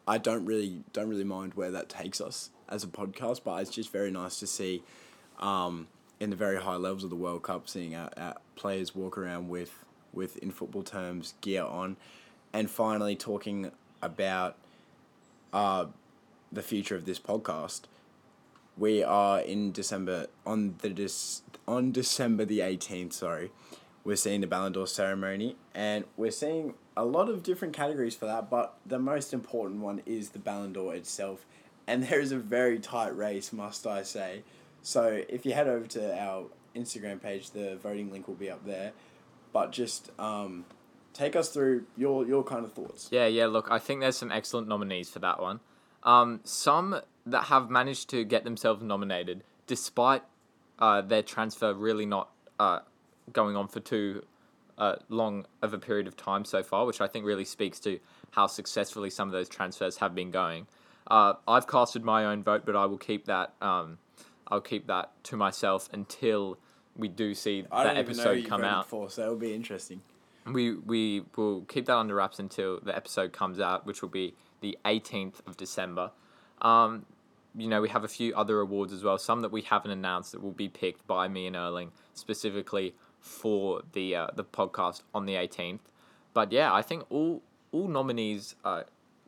I 0.06 0.18
don't 0.18 0.44
really 0.44 0.82
don't 0.92 1.08
really 1.08 1.24
mind 1.24 1.54
where 1.54 1.70
that 1.70 1.88
takes 1.88 2.20
us 2.20 2.50
as 2.68 2.84
a 2.84 2.86
podcast, 2.86 3.42
but 3.44 3.60
it's 3.60 3.70
just 3.70 3.92
very 3.92 4.10
nice 4.10 4.38
to 4.40 4.46
see, 4.46 4.82
um, 5.38 5.88
in 6.20 6.30
the 6.30 6.36
very 6.36 6.60
high 6.60 6.76
levels 6.76 7.04
of 7.04 7.10
the 7.10 7.16
World 7.16 7.42
Cup, 7.42 7.68
seeing 7.68 7.94
our, 7.94 8.10
our 8.16 8.36
players 8.56 8.94
walk 8.94 9.18
around 9.18 9.48
with 9.48 9.83
with 10.14 10.36
in 10.38 10.50
football 10.50 10.82
terms 10.82 11.34
gear 11.40 11.64
on, 11.64 11.96
and 12.52 12.70
finally 12.70 13.16
talking 13.16 13.70
about, 14.00 14.56
uh, 15.52 15.86
the 16.52 16.62
future 16.62 16.94
of 16.94 17.04
this 17.04 17.18
podcast. 17.18 17.82
We 18.76 19.02
are 19.02 19.40
in 19.40 19.72
December 19.72 20.26
on 20.46 20.76
the 20.78 20.90
dis- 20.90 21.42
on 21.66 21.92
December 21.92 22.44
the 22.44 22.60
eighteenth. 22.60 23.12
Sorry, 23.12 23.50
we're 24.04 24.16
seeing 24.16 24.40
the 24.40 24.46
Ballon 24.46 24.72
d'Or 24.72 24.86
ceremony, 24.86 25.56
and 25.74 26.04
we're 26.16 26.30
seeing 26.30 26.74
a 26.96 27.04
lot 27.04 27.28
of 27.28 27.42
different 27.42 27.74
categories 27.74 28.14
for 28.14 28.26
that. 28.26 28.50
But 28.50 28.74
the 28.86 28.98
most 28.98 29.32
important 29.32 29.80
one 29.80 30.02
is 30.06 30.30
the 30.30 30.38
Ballon 30.38 30.72
d'Or 30.72 30.94
itself, 30.94 31.44
and 31.86 32.04
there 32.04 32.20
is 32.20 32.32
a 32.32 32.38
very 32.38 32.78
tight 32.78 33.16
race, 33.16 33.52
must 33.52 33.86
I 33.86 34.02
say. 34.02 34.42
So 34.82 35.22
if 35.28 35.46
you 35.46 35.54
head 35.54 35.68
over 35.68 35.86
to 35.86 36.20
our 36.20 36.46
Instagram 36.74 37.22
page, 37.22 37.50
the 37.50 37.76
voting 37.76 38.10
link 38.12 38.28
will 38.28 38.34
be 38.34 38.50
up 38.50 38.64
there. 38.66 38.92
But 39.54 39.72
just 39.72 40.10
um, 40.18 40.66
take 41.14 41.34
us 41.34 41.48
through 41.48 41.86
your 41.96 42.26
your 42.26 42.44
kind 42.44 42.66
of 42.66 42.74
thoughts. 42.74 43.08
Yeah, 43.10 43.26
yeah. 43.26 43.46
Look, 43.46 43.68
I 43.70 43.78
think 43.78 44.00
there's 44.00 44.18
some 44.18 44.30
excellent 44.30 44.68
nominees 44.68 45.08
for 45.08 45.20
that 45.20 45.40
one. 45.40 45.60
Um, 46.02 46.40
some 46.44 47.00
that 47.24 47.44
have 47.44 47.70
managed 47.70 48.10
to 48.10 48.24
get 48.24 48.44
themselves 48.44 48.82
nominated 48.82 49.42
despite 49.66 50.22
uh, 50.78 51.00
their 51.00 51.22
transfer 51.22 51.72
really 51.72 52.04
not 52.04 52.28
uh, 52.60 52.80
going 53.32 53.56
on 53.56 53.68
for 53.68 53.80
too 53.80 54.22
uh, 54.76 54.96
long 55.08 55.46
of 55.62 55.72
a 55.72 55.78
period 55.78 56.06
of 56.06 56.16
time 56.16 56.44
so 56.44 56.62
far, 56.62 56.84
which 56.84 57.00
I 57.00 57.06
think 57.06 57.24
really 57.24 57.44
speaks 57.44 57.80
to 57.80 57.98
how 58.32 58.46
successfully 58.46 59.08
some 59.08 59.28
of 59.28 59.32
those 59.32 59.48
transfers 59.48 59.96
have 59.98 60.14
been 60.14 60.30
going. 60.30 60.66
Uh, 61.06 61.34
I've 61.46 61.66
casted 61.66 62.04
my 62.04 62.26
own 62.26 62.42
vote, 62.42 62.62
but 62.66 62.76
I 62.76 62.86
will 62.86 62.98
keep 62.98 63.26
that. 63.26 63.54
Um, 63.62 63.98
I'll 64.48 64.60
keep 64.60 64.86
that 64.88 65.12
to 65.24 65.36
myself 65.36 65.88
until 65.92 66.58
we 66.96 67.08
do 67.08 67.34
see 67.34 67.64
I 67.70 67.84
that 67.84 67.94
don't 67.94 68.04
even 68.04 68.16
know 68.16 68.22
episode 68.30 68.48
come 68.48 68.64
out. 68.64 68.88
for, 68.88 69.10
so 69.10 69.22
it'll 69.22 69.36
be 69.36 69.54
interesting. 69.54 70.02
We 70.46 70.74
we 70.74 71.22
will 71.36 71.62
keep 71.62 71.86
that 71.86 71.96
under 71.96 72.14
wraps 72.14 72.38
until 72.38 72.80
the 72.80 72.94
episode 72.94 73.32
comes 73.32 73.60
out, 73.60 73.86
which 73.86 74.02
will 74.02 74.10
be 74.10 74.34
the 74.60 74.76
18th 74.84 75.46
of 75.46 75.56
December. 75.56 76.10
Um, 76.60 77.06
you 77.56 77.68
know, 77.68 77.80
we 77.80 77.88
have 77.88 78.04
a 78.04 78.08
few 78.08 78.34
other 78.34 78.60
awards 78.60 78.92
as 78.92 79.02
well, 79.02 79.16
some 79.16 79.40
that 79.42 79.52
we 79.52 79.62
haven't 79.62 79.90
announced 79.90 80.32
that 80.32 80.42
will 80.42 80.52
be 80.52 80.68
picked 80.68 81.06
by 81.06 81.28
me 81.28 81.46
and 81.46 81.56
Erling 81.56 81.92
specifically 82.12 82.94
for 83.20 83.82
the 83.92 84.14
uh, 84.14 84.26
the 84.34 84.44
podcast 84.44 85.02
on 85.14 85.24
the 85.24 85.34
18th. 85.34 85.80
But 86.34 86.52
yeah, 86.52 86.72
I 86.72 86.82
think 86.82 87.04
all 87.10 87.42
all 87.72 87.88
nominees 87.88 88.54
uh, 88.64 88.82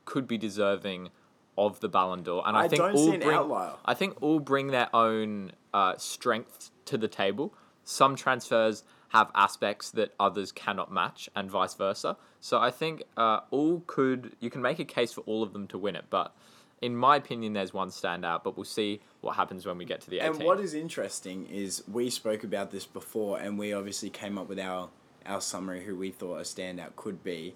could 0.05 0.29
be 0.29 0.37
deserving 0.39 1.11
of 1.57 1.81
the 1.81 1.89
Ballon 1.89 2.23
d'Or, 2.23 2.43
and 2.47 2.57
I, 2.57 2.63
I 2.65 2.69
think 2.69 2.83
don't 2.83 2.95
all 2.95 3.07
see 3.09 3.15
an 3.15 3.21
bring, 3.21 3.37
outlier. 3.37 3.73
I 3.85 3.95
think 3.95 4.23
all 4.23 4.41
bring 4.41 4.69
their 4.69 4.95
own 4.95 5.53
uh, 5.73 5.97
strength 5.97 6.71
to 6.87 6.99
the 6.99 7.09
table. 7.09 7.55
Some 7.85 8.17
transfers 8.17 8.83
have 9.11 9.31
aspects 9.35 9.91
that 9.93 10.15
others 10.19 10.51
cannot 10.53 10.93
match, 10.93 11.29
and 11.37 11.51
vice 11.51 11.75
versa. 11.75 12.17
So 12.41 12.59
I 12.59 12.71
think 12.71 13.05
uh, 13.17 13.41
all 13.51 13.83
could 13.87 14.35
you 14.41 14.51
can 14.51 14.63
make 14.63 14.79
a 14.79 14.85
case 14.85 15.13
for 15.13 15.21
all 15.23 15.43
of 15.43 15.53
them 15.53 15.67
to 15.69 15.79
win 15.79 15.97
it, 15.97 16.07
but 16.11 16.35
in 16.83 16.95
my 16.95 17.17
opinion, 17.17 17.55
there's 17.55 17.73
one 17.73 17.89
standout. 17.89 18.45
But 18.45 18.57
we'll 18.57 18.65
see 18.65 19.01
what 19.21 19.37
happens 19.37 19.67
when 19.67 19.79
we 19.79 19.85
get 19.85 20.01
to 20.03 20.11
the 20.11 20.21
18. 20.21 20.35
And 20.35 20.45
what 20.45 20.61
is 20.61 20.75
interesting 20.75 21.47
is 21.47 21.83
we 21.91 22.11
spoke 22.11 22.45
about 22.45 22.71
this 22.71 22.87
before, 22.87 23.39
and 23.39 23.59
we 23.59 23.73
obviously 23.73 24.11
came 24.11 24.39
up 24.39 24.49
with 24.49 24.59
our 24.59 24.91
our 25.25 25.41
summary 25.41 25.85
who 25.85 25.97
we 25.97 26.11
thought 26.11 26.37
a 26.37 26.43
standout 26.43 26.95
could 26.95 27.25
be, 27.25 27.55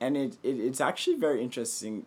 and 0.00 0.16
it, 0.16 0.38
it 0.42 0.60
it's 0.60 0.80
actually 0.80 1.16
very 1.16 1.42
interesting, 1.42 2.06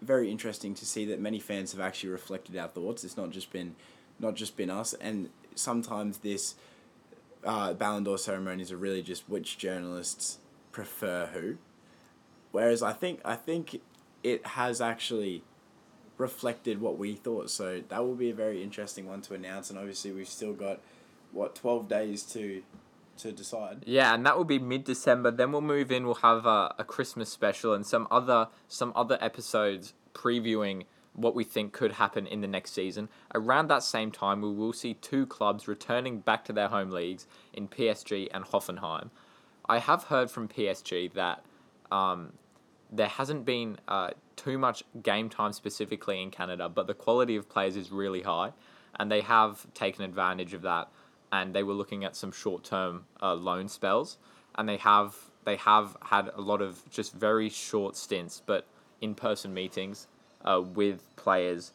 very 0.00 0.30
interesting 0.30 0.74
to 0.74 0.86
see 0.86 1.04
that 1.06 1.20
many 1.20 1.40
fans 1.40 1.72
have 1.72 1.80
actually 1.80 2.10
reflected 2.10 2.56
our 2.56 2.68
thoughts. 2.68 3.04
It's 3.04 3.16
not 3.16 3.30
just 3.30 3.50
been, 3.50 3.74
not 4.18 4.34
just 4.34 4.56
been 4.56 4.70
us, 4.70 4.94
and 4.94 5.30
sometimes 5.54 6.18
this, 6.18 6.54
uh, 7.44 7.72
Ballon 7.72 8.04
d'Or 8.04 8.18
ceremonies 8.18 8.72
are 8.72 8.76
really 8.76 9.02
just 9.02 9.28
which 9.28 9.58
journalists 9.58 10.38
prefer 10.72 11.26
who, 11.32 11.56
whereas 12.52 12.82
I 12.82 12.92
think 12.92 13.20
I 13.24 13.36
think 13.36 13.80
it 14.22 14.46
has 14.46 14.80
actually 14.80 15.42
reflected 16.18 16.80
what 16.80 16.98
we 16.98 17.14
thought. 17.14 17.48
So 17.50 17.82
that 17.88 18.04
will 18.04 18.16
be 18.16 18.30
a 18.30 18.34
very 18.34 18.62
interesting 18.62 19.06
one 19.06 19.22
to 19.22 19.34
announce. 19.34 19.70
And 19.70 19.78
obviously, 19.78 20.10
we've 20.12 20.28
still 20.28 20.52
got 20.52 20.80
what 21.32 21.54
twelve 21.54 21.88
days 21.88 22.22
to 22.34 22.62
to 23.18 23.32
decide. 23.32 23.82
Yeah, 23.86 24.14
and 24.14 24.24
that 24.26 24.36
will 24.36 24.44
be 24.44 24.58
mid 24.58 24.84
December. 24.84 25.30
Then 25.30 25.52
we'll 25.52 25.60
move 25.60 25.90
in. 25.90 26.06
We'll 26.06 26.16
have 26.16 26.46
a, 26.46 26.74
a 26.78 26.84
Christmas 26.84 27.30
special 27.30 27.74
and 27.74 27.86
some 27.86 28.06
other 28.10 28.48
some 28.68 28.92
other 28.94 29.18
episodes 29.20 29.94
previewing 30.14 30.84
what 31.14 31.34
we 31.34 31.44
think 31.44 31.72
could 31.72 31.92
happen 31.92 32.26
in 32.26 32.40
the 32.40 32.46
next 32.46 32.72
season. 32.72 33.08
Around 33.34 33.68
that 33.68 33.82
same 33.82 34.10
time, 34.10 34.40
we 34.40 34.52
will 34.52 34.72
see 34.72 34.94
two 34.94 35.26
clubs 35.26 35.66
returning 35.66 36.20
back 36.20 36.44
to 36.44 36.52
their 36.52 36.68
home 36.68 36.90
leagues 36.90 37.26
in 37.52 37.68
PSG 37.68 38.28
and 38.32 38.44
Hoffenheim. 38.44 39.10
I 39.68 39.78
have 39.78 40.04
heard 40.04 40.30
from 40.30 40.48
PSG 40.48 41.12
that 41.14 41.44
um, 41.90 42.32
there 42.90 43.08
hasn't 43.08 43.44
been 43.44 43.78
uh, 43.86 44.10
too 44.36 44.58
much 44.58 44.82
game 45.02 45.28
time 45.28 45.52
specifically 45.52 46.22
in 46.22 46.30
Canada, 46.30 46.68
but 46.68 46.86
the 46.86 46.94
quality 46.94 47.36
of 47.36 47.48
players 47.48 47.76
is 47.76 47.90
really 47.90 48.22
high, 48.22 48.52
and 48.98 49.10
they 49.10 49.20
have 49.20 49.66
taken 49.74 50.04
advantage 50.04 50.54
of 50.54 50.62
that. 50.62 50.88
And 51.30 51.54
they 51.54 51.62
were 51.62 51.74
looking 51.74 52.04
at 52.04 52.16
some 52.16 52.32
short 52.32 52.64
term 52.64 53.04
uh, 53.20 53.34
loan 53.34 53.68
spells, 53.68 54.16
and 54.54 54.66
they 54.66 54.78
have 54.78 55.14
they 55.44 55.56
have 55.56 55.96
had 56.02 56.30
a 56.34 56.40
lot 56.40 56.62
of 56.62 56.88
just 56.90 57.12
very 57.12 57.50
short 57.50 57.96
stints, 57.96 58.42
but 58.44 58.66
in 59.00 59.14
person 59.14 59.52
meetings 59.52 60.06
uh, 60.44 60.60
with 60.60 61.00
players. 61.16 61.72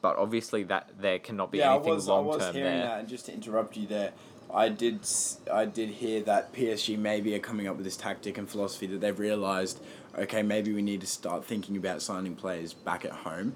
But 0.00 0.16
obviously, 0.16 0.64
that 0.64 0.90
there 1.00 1.18
cannot 1.18 1.52
be 1.52 1.58
yeah, 1.58 1.70
I 1.70 1.74
anything 1.76 1.94
was 1.94 2.08
I 2.08 2.12
long 2.12 2.26
was 2.26 2.38
term 2.38 2.54
hearing 2.54 2.78
there. 2.78 2.86
that, 2.86 3.00
and 3.00 3.08
just 3.08 3.26
to 3.26 3.32
interrupt 3.32 3.76
you 3.76 3.86
there, 3.86 4.12
I 4.52 4.68
did 4.68 5.06
I 5.52 5.64
did 5.64 5.90
hear 5.90 6.20
that 6.22 6.52
PSG 6.52 6.98
maybe 6.98 7.34
are 7.34 7.40
coming 7.40 7.68
up 7.68 7.76
with 7.76 7.84
this 7.84 7.96
tactic 7.96 8.36
and 8.36 8.48
philosophy 8.48 8.86
that 8.88 9.00
they've 9.00 9.18
realized. 9.18 9.80
Okay, 10.18 10.42
maybe 10.42 10.72
we 10.72 10.82
need 10.82 11.00
to 11.00 11.06
start 11.06 11.44
thinking 11.44 11.76
about 11.76 12.02
signing 12.02 12.34
players 12.34 12.74
back 12.74 13.04
at 13.04 13.12
home. 13.12 13.54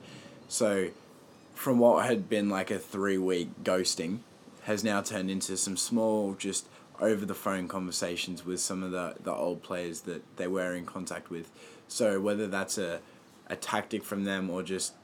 So, 0.48 0.88
from 1.54 1.78
what 1.78 2.06
had 2.06 2.28
been 2.28 2.48
like 2.48 2.70
a 2.70 2.78
three 2.78 3.18
week 3.18 3.48
ghosting, 3.64 4.20
has 4.62 4.82
now 4.82 5.00
turned 5.02 5.30
into 5.30 5.56
some 5.56 5.76
small, 5.76 6.34
just 6.34 6.66
over 7.00 7.24
the 7.26 7.34
phone 7.34 7.68
conversations 7.68 8.44
with 8.44 8.60
some 8.60 8.82
of 8.82 8.90
the, 8.90 9.14
the 9.22 9.32
old 9.32 9.62
players 9.62 10.02
that 10.02 10.22
they 10.36 10.46
were 10.46 10.74
in 10.74 10.86
contact 10.86 11.30
with. 11.30 11.50
So 11.88 12.20
whether 12.20 12.46
that's 12.46 12.78
a, 12.78 13.00
a 13.48 13.56
tactic 13.56 14.04
from 14.04 14.24
them 14.24 14.50
or 14.50 14.62
just 14.62 14.94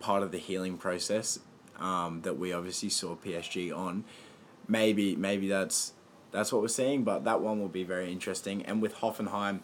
part 0.00 0.22
of 0.22 0.32
the 0.32 0.38
healing 0.38 0.76
process 0.76 1.38
um, 1.78 2.22
that 2.22 2.38
we 2.38 2.52
obviously 2.52 2.88
saw 2.88 3.14
PSG 3.16 3.76
on, 3.76 4.04
maybe 4.68 5.16
maybe 5.16 5.48
that's 5.48 5.92
that's 6.30 6.52
what 6.52 6.62
we're 6.62 6.68
seeing. 6.68 7.04
But 7.04 7.24
that 7.24 7.40
one 7.40 7.60
will 7.60 7.68
be 7.68 7.84
very 7.84 8.10
interesting. 8.10 8.64
And 8.64 8.80
with 8.80 8.96
Hoffenheim, 8.96 9.60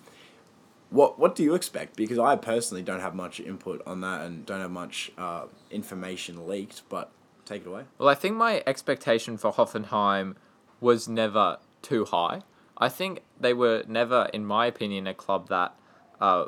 what 0.91 1.19
what 1.19 1.35
do 1.35 1.43
you 1.43 1.55
expect? 1.55 1.97
Because 1.97 2.19
I 2.19 2.37
personally 2.37 2.83
don't 2.83 3.01
have 3.01 3.15
much 3.15 3.41
input 3.41 3.83
on 3.87 4.01
that 4.01 4.23
and 4.23 4.47
don't 4.47 4.61
have 4.61 4.71
much 4.71 5.13
uh, 5.19 5.47
information 5.71 6.47
leaked. 6.47 6.83
But 6.89 7.11
take 7.45 7.63
it 7.63 7.69
away. 7.69 7.85
Well, 7.99 8.09
I 8.09 8.15
think 8.15 8.37
my 8.37 8.63
expectation 8.67 9.37
for 9.37 9.53
Hoffenheim 9.53 10.37
was 10.81 11.09
never 11.09 11.59
too 11.83 12.05
high. 12.05 12.43
I 12.77 12.89
think 12.89 13.23
they 13.41 13.53
were 13.53 13.83
never, 13.89 14.29
in 14.33 14.45
my 14.45 14.67
opinion, 14.67 15.09
a 15.09 15.15
club 15.15 15.49
that 15.49 15.75
uh, 16.21 16.47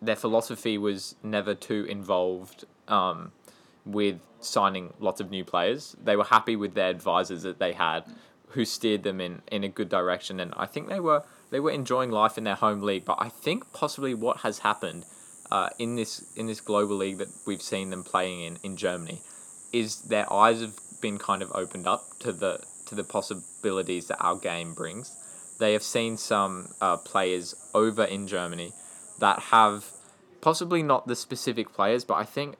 their 0.00 0.16
philosophy 0.16 0.78
was 0.78 1.14
never 1.22 1.54
too 1.54 1.86
involved 1.88 2.64
um, 2.88 3.32
with 3.84 4.20
signing 4.40 4.92
lots 5.00 5.20
of 5.20 5.30
new 5.30 5.44
players. 5.44 5.96
They 6.02 6.16
were 6.16 6.24
happy 6.24 6.56
with 6.56 6.74
their 6.74 6.90
advisors 6.90 7.42
that 7.42 7.58
they 7.58 7.72
had, 7.72 8.04
who 8.48 8.64
steered 8.64 9.02
them 9.02 9.20
in, 9.20 9.42
in 9.50 9.64
a 9.64 9.68
good 9.68 9.88
direction, 9.88 10.40
and 10.40 10.52
I 10.56 10.66
think 10.66 10.88
they 10.88 11.00
were 11.00 11.24
they 11.50 11.60
were 11.60 11.70
enjoying 11.70 12.10
life 12.10 12.36
in 12.36 12.44
their 12.44 12.54
home 12.56 12.80
league. 12.80 13.04
But 13.04 13.18
I 13.20 13.28
think 13.28 13.72
possibly 13.72 14.14
what 14.14 14.38
has 14.38 14.60
happened 14.60 15.04
uh, 15.50 15.70
in 15.78 15.96
this 15.96 16.24
in 16.36 16.46
this 16.46 16.60
global 16.60 16.96
league 16.96 17.18
that 17.18 17.28
we've 17.46 17.62
seen 17.62 17.90
them 17.90 18.04
playing 18.04 18.40
in 18.40 18.58
in 18.62 18.76
Germany 18.76 19.20
is 19.72 20.02
their 20.02 20.30
eyes 20.32 20.60
have 20.60 20.78
been 21.00 21.18
kind 21.18 21.42
of 21.42 21.52
opened 21.54 21.86
up 21.86 22.18
to 22.20 22.32
the 22.32 22.60
to 22.86 22.94
the 22.94 23.04
possibilities 23.04 24.06
that 24.08 24.18
our 24.20 24.36
game 24.36 24.74
brings. 24.74 25.14
They 25.58 25.72
have 25.72 25.82
seen 25.82 26.16
some 26.16 26.74
uh, 26.80 26.98
players 26.98 27.54
over 27.74 28.04
in 28.04 28.26
Germany 28.26 28.72
that 29.18 29.40
have 29.50 29.90
possibly 30.40 30.82
not 30.82 31.06
the 31.06 31.16
specific 31.16 31.72
players, 31.72 32.04
but 32.04 32.14
I 32.14 32.24
think 32.24 32.56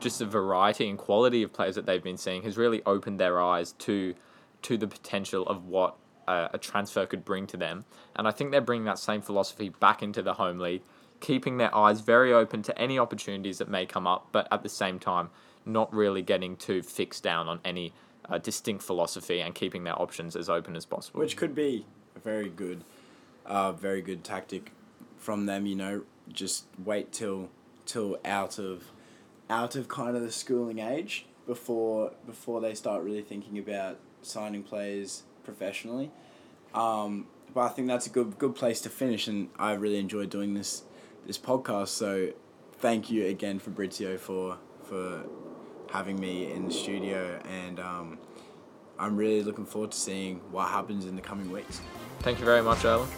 just 0.00 0.18
the 0.18 0.26
variety 0.26 0.88
and 0.88 0.98
quality 0.98 1.42
of 1.42 1.52
players 1.52 1.74
that 1.74 1.86
they've 1.86 2.02
been 2.02 2.16
seeing 2.16 2.42
has 2.42 2.56
really 2.56 2.82
opened 2.86 3.18
their 3.18 3.40
eyes 3.40 3.72
to 3.72 4.14
to 4.62 4.76
the 4.76 4.86
potential 4.86 5.44
of 5.48 5.66
what 5.66 5.96
a, 6.28 6.50
a 6.54 6.58
transfer 6.58 7.04
could 7.04 7.24
bring 7.24 7.46
to 7.48 7.56
them. 7.56 7.84
And 8.14 8.28
I 8.28 8.30
think 8.30 8.52
they're 8.52 8.60
bringing 8.60 8.84
that 8.84 8.98
same 8.98 9.20
philosophy 9.20 9.70
back 9.70 10.02
into 10.02 10.22
the 10.22 10.34
home 10.34 10.58
league, 10.58 10.82
keeping 11.20 11.56
their 11.56 11.74
eyes 11.74 12.00
very 12.00 12.32
open 12.32 12.62
to 12.62 12.78
any 12.78 12.96
opportunities 12.98 13.58
that 13.58 13.68
may 13.68 13.86
come 13.86 14.06
up, 14.06 14.28
but 14.30 14.46
at 14.52 14.62
the 14.62 14.68
same 14.68 15.00
time, 15.00 15.30
not 15.64 15.92
really 15.92 16.22
getting 16.22 16.56
too 16.56 16.80
fixed 16.82 17.24
down 17.24 17.48
on 17.48 17.60
any 17.64 17.92
uh, 18.28 18.38
distinct 18.38 18.84
philosophy 18.84 19.40
and 19.40 19.54
keeping 19.54 19.84
their 19.84 20.00
options 20.00 20.36
as 20.36 20.48
open 20.48 20.76
as 20.76 20.86
possible. 20.86 21.20
which 21.20 21.36
could 21.36 21.54
be 21.54 21.84
a 22.14 22.20
very 22.20 22.48
good, 22.48 22.84
uh, 23.46 23.72
very 23.72 24.00
good 24.00 24.22
tactic 24.22 24.72
from 25.22 25.46
them. 25.46 25.66
You 25.66 25.76
know, 25.76 26.02
just 26.30 26.66
wait 26.84 27.12
till 27.12 27.48
till 27.86 28.18
out 28.24 28.58
of 28.58 28.90
out 29.48 29.76
of 29.76 29.88
kind 29.88 30.16
of 30.16 30.22
the 30.22 30.32
schooling 30.32 30.80
age 30.80 31.26
before 31.46 32.12
before 32.26 32.60
they 32.60 32.74
start 32.74 33.02
really 33.04 33.22
thinking 33.22 33.58
about 33.58 33.98
signing 34.22 34.62
players 34.62 35.22
professionally. 35.44 36.10
Um, 36.74 37.26
but 37.54 37.60
I 37.60 37.68
think 37.68 37.88
that's 37.88 38.06
a 38.06 38.10
good 38.10 38.38
good 38.38 38.54
place 38.54 38.80
to 38.82 38.88
finish, 38.88 39.28
and 39.28 39.48
I 39.58 39.72
really 39.74 39.98
enjoyed 39.98 40.30
doing 40.30 40.54
this 40.54 40.82
this 41.26 41.38
podcast. 41.38 41.88
So, 41.88 42.32
thank 42.78 43.10
you 43.10 43.26
again, 43.26 43.58
Fabrizio, 43.58 44.16
for 44.18 44.58
for 44.84 45.24
having 45.90 46.18
me 46.18 46.50
in 46.50 46.66
the 46.66 46.72
studio, 46.72 47.38
and 47.48 47.78
um, 47.78 48.18
I'm 48.98 49.16
really 49.16 49.42
looking 49.42 49.66
forward 49.66 49.92
to 49.92 49.98
seeing 49.98 50.40
what 50.50 50.68
happens 50.68 51.04
in 51.04 51.14
the 51.14 51.22
coming 51.22 51.50
weeks. 51.50 51.80
Thank 52.20 52.38
you 52.38 52.44
very 52.44 52.62
much, 52.62 52.84
Erling. 52.84 53.08